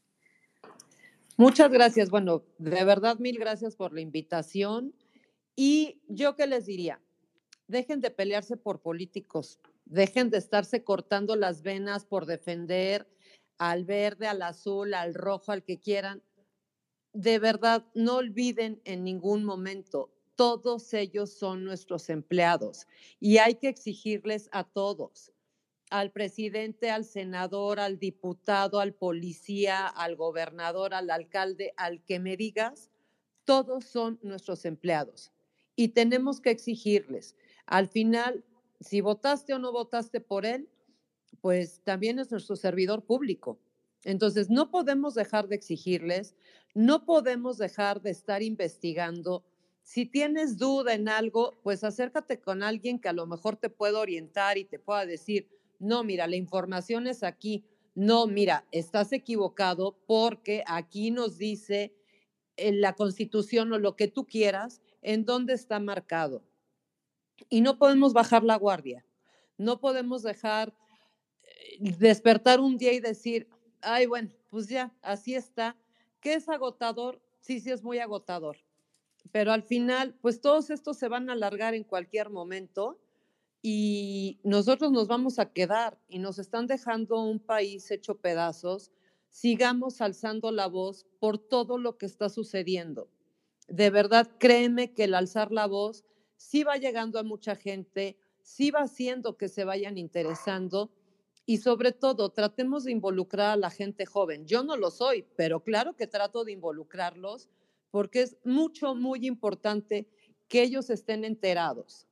[1.37, 2.09] Muchas gracias.
[2.09, 4.93] Bueno, de verdad, mil gracias por la invitación.
[5.55, 7.01] Y yo qué les diría,
[7.69, 13.07] dejen de pelearse por políticos, dejen de estarse cortando las venas por defender
[13.57, 16.21] al verde, al azul, al rojo, al que quieran.
[17.13, 22.85] De verdad, no olviden en ningún momento, todos ellos son nuestros empleados
[23.21, 25.31] y hay que exigirles a todos
[25.89, 32.37] al presidente, al senador, al diputado, al policía, al gobernador, al alcalde, al que me
[32.37, 32.89] digas,
[33.45, 35.31] todos son nuestros empleados
[35.75, 37.35] y tenemos que exigirles.
[37.65, 38.43] Al final,
[38.79, 40.69] si votaste o no votaste por él,
[41.41, 43.59] pues también es nuestro servidor público.
[44.03, 46.35] Entonces, no podemos dejar de exigirles,
[46.73, 49.43] no podemos dejar de estar investigando.
[49.81, 53.99] Si tienes duda en algo, pues acércate con alguien que a lo mejor te pueda
[53.99, 55.49] orientar y te pueda decir,
[55.79, 57.65] no, mira, la información es aquí.
[57.93, 61.93] No, mira, estás equivocado porque aquí nos dice
[62.57, 66.43] en la constitución o lo que tú quieras, en dónde está marcado.
[67.49, 69.05] Y no podemos bajar la guardia.
[69.57, 70.73] No podemos dejar
[71.43, 73.47] eh, despertar un día y decir,
[73.81, 75.75] ay, bueno, pues ya, así está.
[76.19, 77.21] ¿Qué es agotador?
[77.39, 78.57] Sí, sí es muy agotador.
[79.31, 82.99] Pero al final, pues todos estos se van a alargar en cualquier momento
[83.67, 88.91] y nosotros nos vamos a quedar y nos están dejando un país hecho pedazos,
[89.29, 93.09] sigamos alzando la voz por todo lo que está sucediendo.
[93.67, 96.05] De verdad, créeme que el alzar la voz
[96.37, 100.91] sí va llegando a mucha gente, sí va haciendo que se vayan interesando
[101.47, 104.45] y sobre todo tratemos de involucrar a la gente joven.
[104.45, 107.49] Yo no lo soy, pero claro que trato de involucrarlos
[107.89, 110.07] porque es mucho, muy importante
[110.47, 112.05] que ellos estén enterados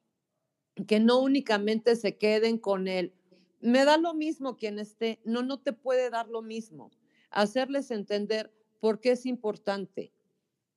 [0.87, 3.13] que no únicamente se queden con él.
[3.61, 6.91] Me da lo mismo quien esté, no, no te puede dar lo mismo.
[7.29, 10.11] Hacerles entender por qué es importante.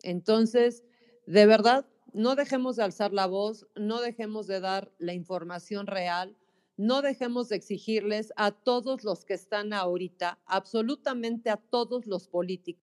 [0.02, 0.84] Entonces,
[1.26, 6.36] de verdad, no dejemos de alzar la voz, no dejemos de dar la información real,
[6.76, 12.86] no dejemos de exigirles a todos los que están ahorita, absolutamente a todos los políticos.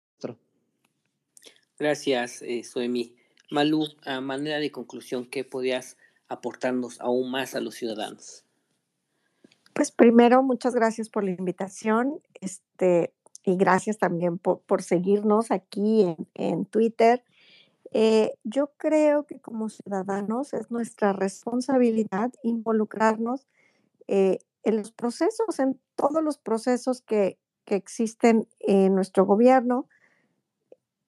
[1.82, 3.16] Gracias, eh, Soemi.
[3.50, 5.98] Malú, a manera de conclusión, ¿qué podías
[6.32, 8.46] aportarnos aún más a los ciudadanos?
[9.74, 13.14] Pues primero, muchas gracias por la invitación este,
[13.44, 17.24] y gracias también por, por seguirnos aquí en, en Twitter.
[17.92, 23.48] Eh, yo creo que como ciudadanos es nuestra responsabilidad involucrarnos
[24.08, 29.90] eh, en los procesos, en todos los procesos que, que existen en nuestro gobierno.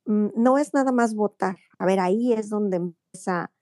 [0.05, 1.57] Mm, no es nada más votar.
[1.77, 3.52] A ver, ahí es donde empieza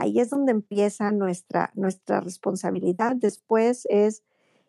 [0.00, 3.16] Ahí es donde empieza nuestra, nuestra responsabilidad.
[3.16, 4.22] Después es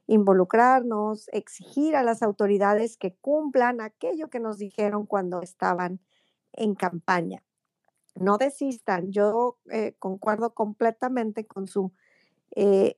[0.06, 6.02] involucrarnos, exigir a las autoridades que cumplan aquello que nos dijeron cuando estaban
[6.52, 7.42] en campaña.
[8.14, 9.14] No desistan.
[9.14, 11.94] Yo eh, concuerdo completamente con su...
[12.54, 12.98] Eh,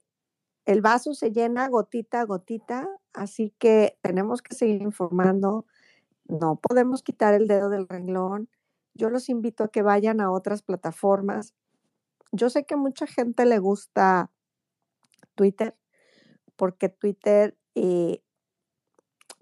[0.66, 5.68] el vaso se llena gotita a gotita, así que tenemos que seguir informando.
[6.26, 8.50] No podemos quitar el dedo del renglón.
[8.96, 11.54] Yo los invito a que vayan a otras plataformas
[12.34, 14.32] yo sé que mucha gente le gusta
[15.36, 15.78] Twitter,
[16.56, 18.24] porque Twitter, eh,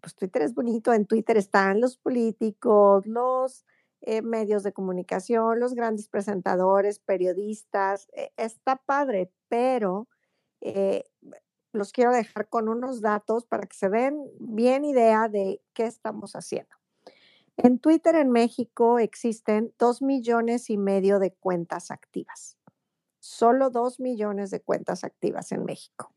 [0.02, 3.66] pues Twitter es bonito, en Twitter están los políticos, los
[4.02, 10.08] eh, medios de comunicación, los grandes presentadores, periodistas, eh, está padre, pero
[11.74, 16.34] los quiero dejar con unos datos para que se den bien idea de qué estamos
[16.34, 16.76] haciendo.
[17.58, 22.61] En Twitter en México existen dos millones y medio de cuentas activas
[23.22, 26.12] solo 2 millones de cuentas activas en México.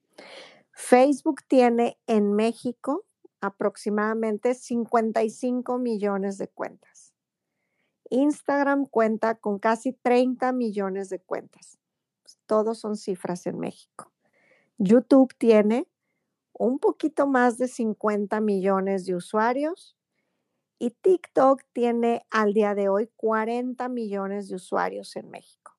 [0.72, 3.04] Facebook tiene en México
[3.40, 7.14] aproximadamente 55 millones de cuentas.
[8.10, 11.78] Instagram cuenta con casi 30 millones de cuentas.
[12.46, 14.12] todos son cifras en México.
[14.78, 15.86] YouTube tiene
[16.52, 19.96] un poquito más de 50 millones de usuarios
[20.78, 25.73] y TikTok tiene al día de hoy 40 millones de usuarios en México.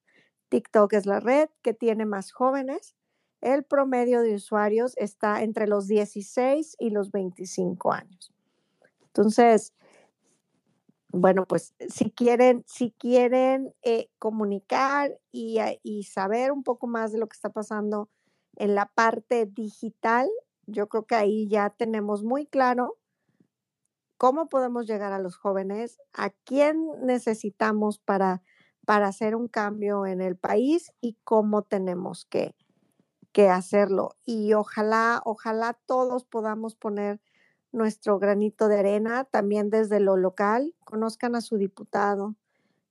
[0.55, 2.95] TikTok es la red que tiene más jóvenes.
[3.41, 8.33] El promedio de usuarios está entre los 16 y los 25 años.
[9.07, 9.73] Entonces,
[11.09, 17.17] bueno, pues si quieren, si quieren eh, comunicar y, y saber un poco más de
[17.17, 18.09] lo que está pasando
[18.55, 20.29] en la parte digital,
[20.67, 22.95] yo creo que ahí ya tenemos muy claro
[24.15, 28.41] cómo podemos llegar a los jóvenes, a quién necesitamos para,
[28.85, 32.55] para hacer un cambio en el país y cómo tenemos que,
[33.31, 34.15] que hacerlo.
[34.25, 37.19] Y ojalá, ojalá todos podamos poner
[37.71, 42.35] nuestro granito de arena también desde lo local, conozcan a su diputado,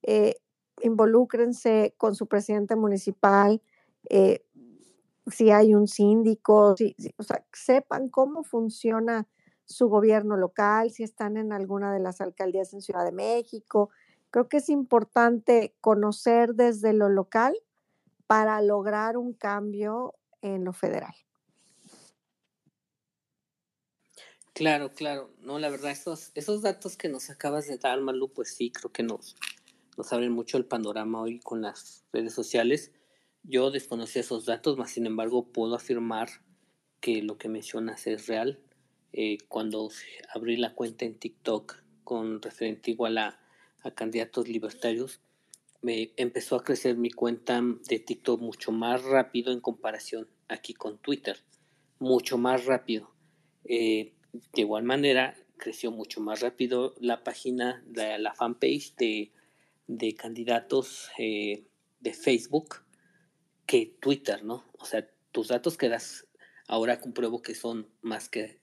[0.02, 0.36] eh,
[0.82, 3.62] involúcrense con su presidente municipal,
[4.10, 4.44] eh,
[5.30, 6.74] si hay un síndico,
[7.16, 9.26] o sea, sepan cómo funciona
[9.64, 13.88] su gobierno local, si están en alguna de las alcaldías en Ciudad de México.
[14.34, 17.56] Creo que es importante conocer desde lo local
[18.26, 21.14] para lograr un cambio en lo federal.
[24.52, 25.30] Claro, claro.
[25.38, 28.90] No, la verdad, esos, esos datos que nos acabas de dar, Malu, pues sí, creo
[28.90, 29.36] que nos,
[29.96, 32.90] nos abren mucho el panorama hoy con las redes sociales.
[33.44, 36.28] Yo desconocía esos datos, más sin embargo puedo afirmar
[36.98, 38.60] que lo que mencionas es real.
[39.12, 39.90] Eh, cuando
[40.34, 43.38] abrí la cuenta en TikTok con referente igual a,
[43.84, 45.20] a candidatos libertarios,
[45.82, 50.98] me empezó a crecer mi cuenta de TikTok mucho más rápido en comparación aquí con
[50.98, 51.44] Twitter,
[51.98, 53.14] mucho más rápido.
[53.64, 59.30] Eh, de igual manera, creció mucho más rápido la página, la, la fanpage de,
[59.86, 61.64] de candidatos eh,
[62.00, 62.82] de Facebook
[63.66, 64.64] que Twitter, ¿no?
[64.78, 66.26] O sea, tus datos que das
[66.66, 68.58] ahora compruebo que son más que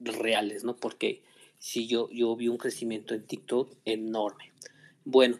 [0.00, 0.76] reales, ¿no?
[0.76, 1.22] Porque
[1.60, 4.52] si yo, yo vi un crecimiento en TikTok enorme.
[5.04, 5.38] Bueno,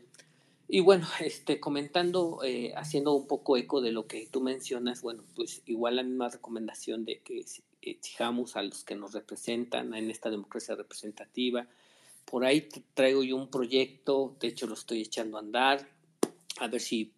[0.69, 5.25] y bueno, este, comentando, eh, haciendo un poco eco de lo que tú mencionas, bueno,
[5.35, 7.45] pues igual la misma recomendación de que
[7.83, 11.67] exijamos a los que nos representan en esta democracia representativa.
[12.27, 15.89] Por ahí traigo yo un proyecto, de hecho lo estoy echando a andar,
[16.59, 17.15] a ver si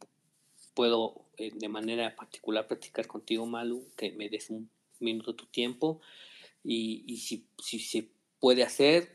[0.74, 6.00] puedo eh, de manera particular practicar contigo, Malu, que me des un minuto tu tiempo
[6.62, 8.12] y, y si, si se
[8.43, 9.09] puede hacer,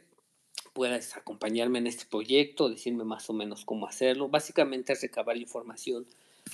[0.71, 4.29] puedas acompañarme en este proyecto, decirme más o menos cómo hacerlo.
[4.29, 6.07] Básicamente es recabar información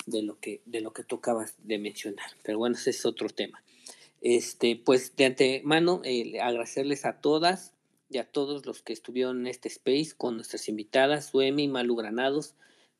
[0.07, 2.26] de lo que, de lo que tú acabas de mencionar.
[2.41, 3.63] Pero bueno, ese es otro tema.
[4.21, 7.74] Este, pues de antemano, eh, agradecerles a todas
[8.09, 12.55] y a todos los que estuvieron en este space con nuestras invitadas, Suemi, Malu Granados,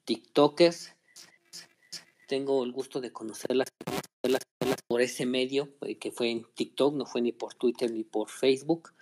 [0.06, 0.94] TikTokers,
[2.28, 3.70] tengo el gusto de conocerlas,
[4.88, 8.30] por ese medio, eh, que fue en TikTok, no fue ni por Twitter ni por
[8.30, 8.94] Facebook.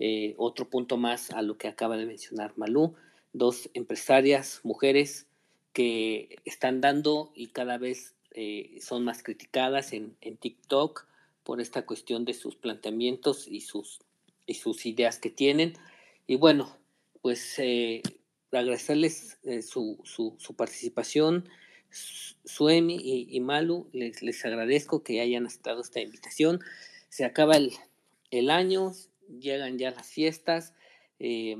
[0.00, 2.94] Eh, otro punto más a lo que acaba de mencionar Malú,
[3.32, 5.26] dos empresarias, mujeres
[5.72, 11.06] que están dando y cada vez eh, son más criticadas en, en, TikTok
[11.44, 14.00] por esta cuestión de sus planteamientos y sus,
[14.46, 15.74] y sus ideas que tienen.
[16.26, 16.76] Y bueno,
[17.22, 17.60] pues
[18.50, 21.44] agradecerles su, su, su participación
[21.90, 26.60] Suemi y, Malu, les, les, agradezco que hayan aceptado esta invitación.
[27.08, 27.72] Se acaba el,
[28.30, 28.92] el año,
[29.38, 30.74] llegan ya las fiestas.
[31.18, 31.56] Eh,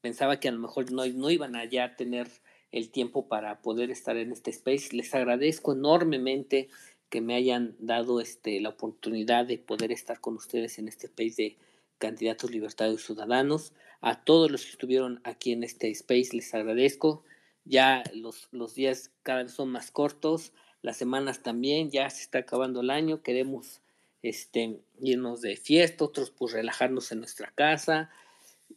[0.00, 2.28] pensaba que a lo mejor no, no iban a ya tener
[2.72, 4.96] el tiempo para poder estar en este space.
[4.96, 6.68] Les agradezco enormemente
[7.08, 11.34] que me hayan dado este, la oportunidad de poder estar con ustedes en este space
[11.42, 11.56] de
[11.98, 13.72] candidatos libertarios ciudadanos.
[14.00, 17.24] A todos los que estuvieron aquí en este space les agradezco
[17.64, 20.52] ya los, los días cada vez son más cortos,
[20.82, 23.80] las semanas también, ya se está acabando el año, queremos
[24.24, 28.10] este, irnos de fiesta, otros pues relajarnos en nuestra casa,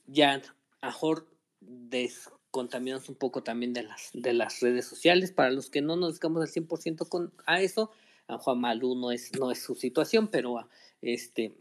[0.05, 0.41] ya
[0.81, 1.25] mejor
[1.61, 6.09] descontaminarnos un poco también de las, de las redes sociales, para los que no nos
[6.11, 7.91] dedicamos al 100% con, a eso,
[8.27, 10.67] a Juan Malú no es, no es su situación, pero
[11.01, 11.53] este,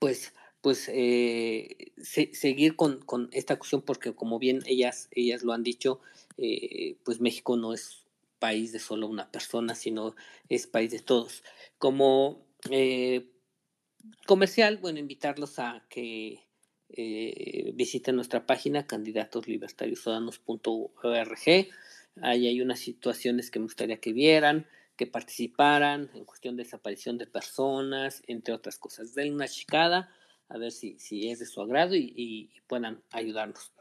[0.00, 5.62] pues pues eh, seguir con, con, esta cuestión porque como bien ellas, ellas lo han
[5.62, 6.00] dicho,
[6.38, 8.06] eh, pues México no es
[8.38, 10.16] país de solo una persona, sino
[10.48, 11.44] es país de todos.
[11.76, 13.30] Como eh,
[14.26, 16.40] comercial, bueno, invitarlos a que
[16.90, 21.68] eh, visiten nuestra página candidatoslibertariosciudadanos.org.
[22.22, 24.66] Ahí hay unas situaciones que me gustaría que vieran,
[24.96, 29.14] que participaran en cuestión de desaparición de personas, entre otras cosas.
[29.14, 30.10] Den una chicada
[30.48, 33.72] a ver si, si es de su agrado y, puedan ayudarnos.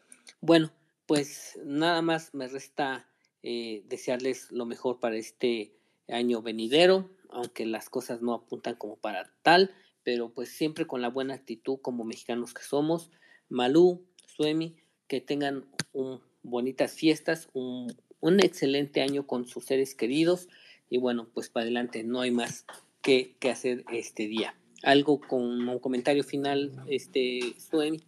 [0.42, 0.72] Bueno,
[1.06, 3.08] pues nada más me resta
[3.44, 5.74] eh, desearles lo mejor para este
[6.08, 9.72] año venidero, aunque las cosas no apuntan como para tal,
[10.04, 13.12] pero pues siempre con la buena actitud como mexicanos que somos.
[13.50, 14.76] Malú, Suemi,
[15.08, 20.48] que tengan un, bonitas fiestas, un, un excelente año con sus seres queridos
[20.90, 22.66] y bueno, pues para adelante, no hay más
[23.02, 24.56] que, hacer este día.
[24.84, 28.04] ¿Algo con un comentario final, este, Suemi?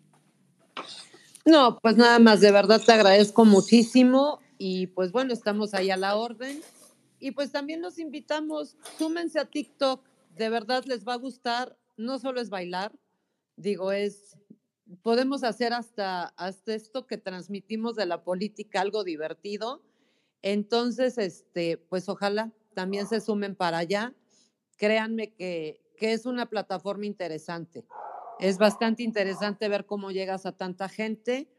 [1.45, 5.97] No, pues nada más, de verdad te agradezco muchísimo y pues bueno, estamos ahí a
[5.97, 6.61] la orden.
[7.19, 12.19] Y pues también los invitamos, súmense a TikTok, de verdad les va a gustar, no
[12.19, 12.91] solo es bailar,
[13.55, 14.37] digo, es,
[15.01, 19.81] podemos hacer hasta, hasta esto que transmitimos de la política, algo divertido.
[20.41, 24.13] Entonces, este, pues ojalá también se sumen para allá.
[24.77, 27.85] Créanme que, que es una plataforma interesante.
[28.39, 31.49] Es bastante interesante ver cómo llegas a tanta gente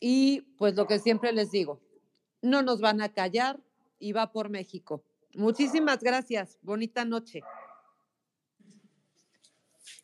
[0.00, 1.80] y pues lo que siempre les digo,
[2.42, 3.60] no nos van a callar
[3.98, 5.02] y va por México.
[5.34, 6.58] Muchísimas gracias.
[6.62, 7.42] Bonita noche.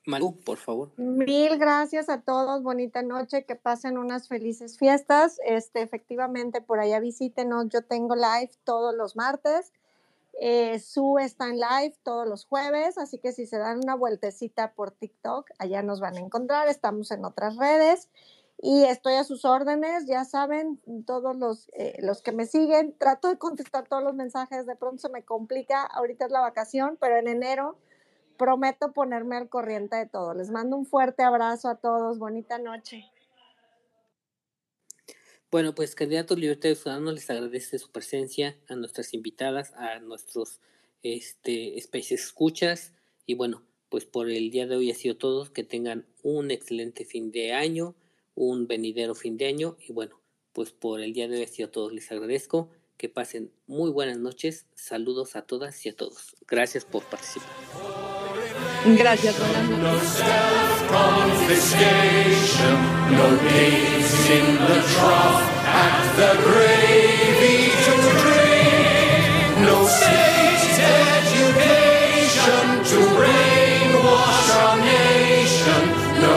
[0.07, 0.93] Malu, por favor.
[0.99, 5.41] Mil gracias a todos, bonita noche, que pasen unas felices fiestas.
[5.47, 7.69] Este, efectivamente, por allá visítenos.
[7.71, 9.73] Yo tengo live todos los martes.
[10.41, 14.75] Eh, Su está en live todos los jueves, así que si se dan una vueltecita
[14.75, 16.69] por TikTok, allá nos van a encontrar.
[16.69, 18.11] Estamos en otras redes
[18.67, 23.29] y estoy a sus órdenes, ya saben, todos los, eh, los que me siguen, trato
[23.29, 27.19] de contestar todos los mensajes, de pronto se me complica, ahorita es la vacación, pero
[27.19, 27.77] en enero
[28.39, 30.33] prometo ponerme al corriente de todo.
[30.33, 33.05] Les mando un fuerte abrazo a todos, bonita noche.
[35.51, 40.63] Bueno, pues candidatos Libertad Ciudadanos les agradece su presencia a nuestras invitadas, a nuestros
[41.03, 42.95] este, especies escuchas
[43.27, 47.05] y bueno, pues por el día de hoy ha sido todo, que tengan un excelente
[47.05, 47.95] fin de año,
[48.35, 50.21] un venidero fin de año y bueno,
[50.53, 54.19] pues por el día de hoy ha sido todo, les agradezco, que pasen muy buenas
[54.19, 57.49] noches, saludos a todas y a todos, gracias por participar.
[58.87, 62.77] Gracias, buenas No self-confiscation,
[63.17, 63.27] no
[64.31, 69.67] in the trough, and the gravy to drink.
[69.67, 70.79] No state
[71.29, 75.83] education to brainwash our nation.
[76.23, 76.33] No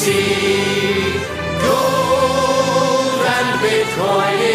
[0.00, 1.12] See
[1.60, 4.49] gold and Bitcoin.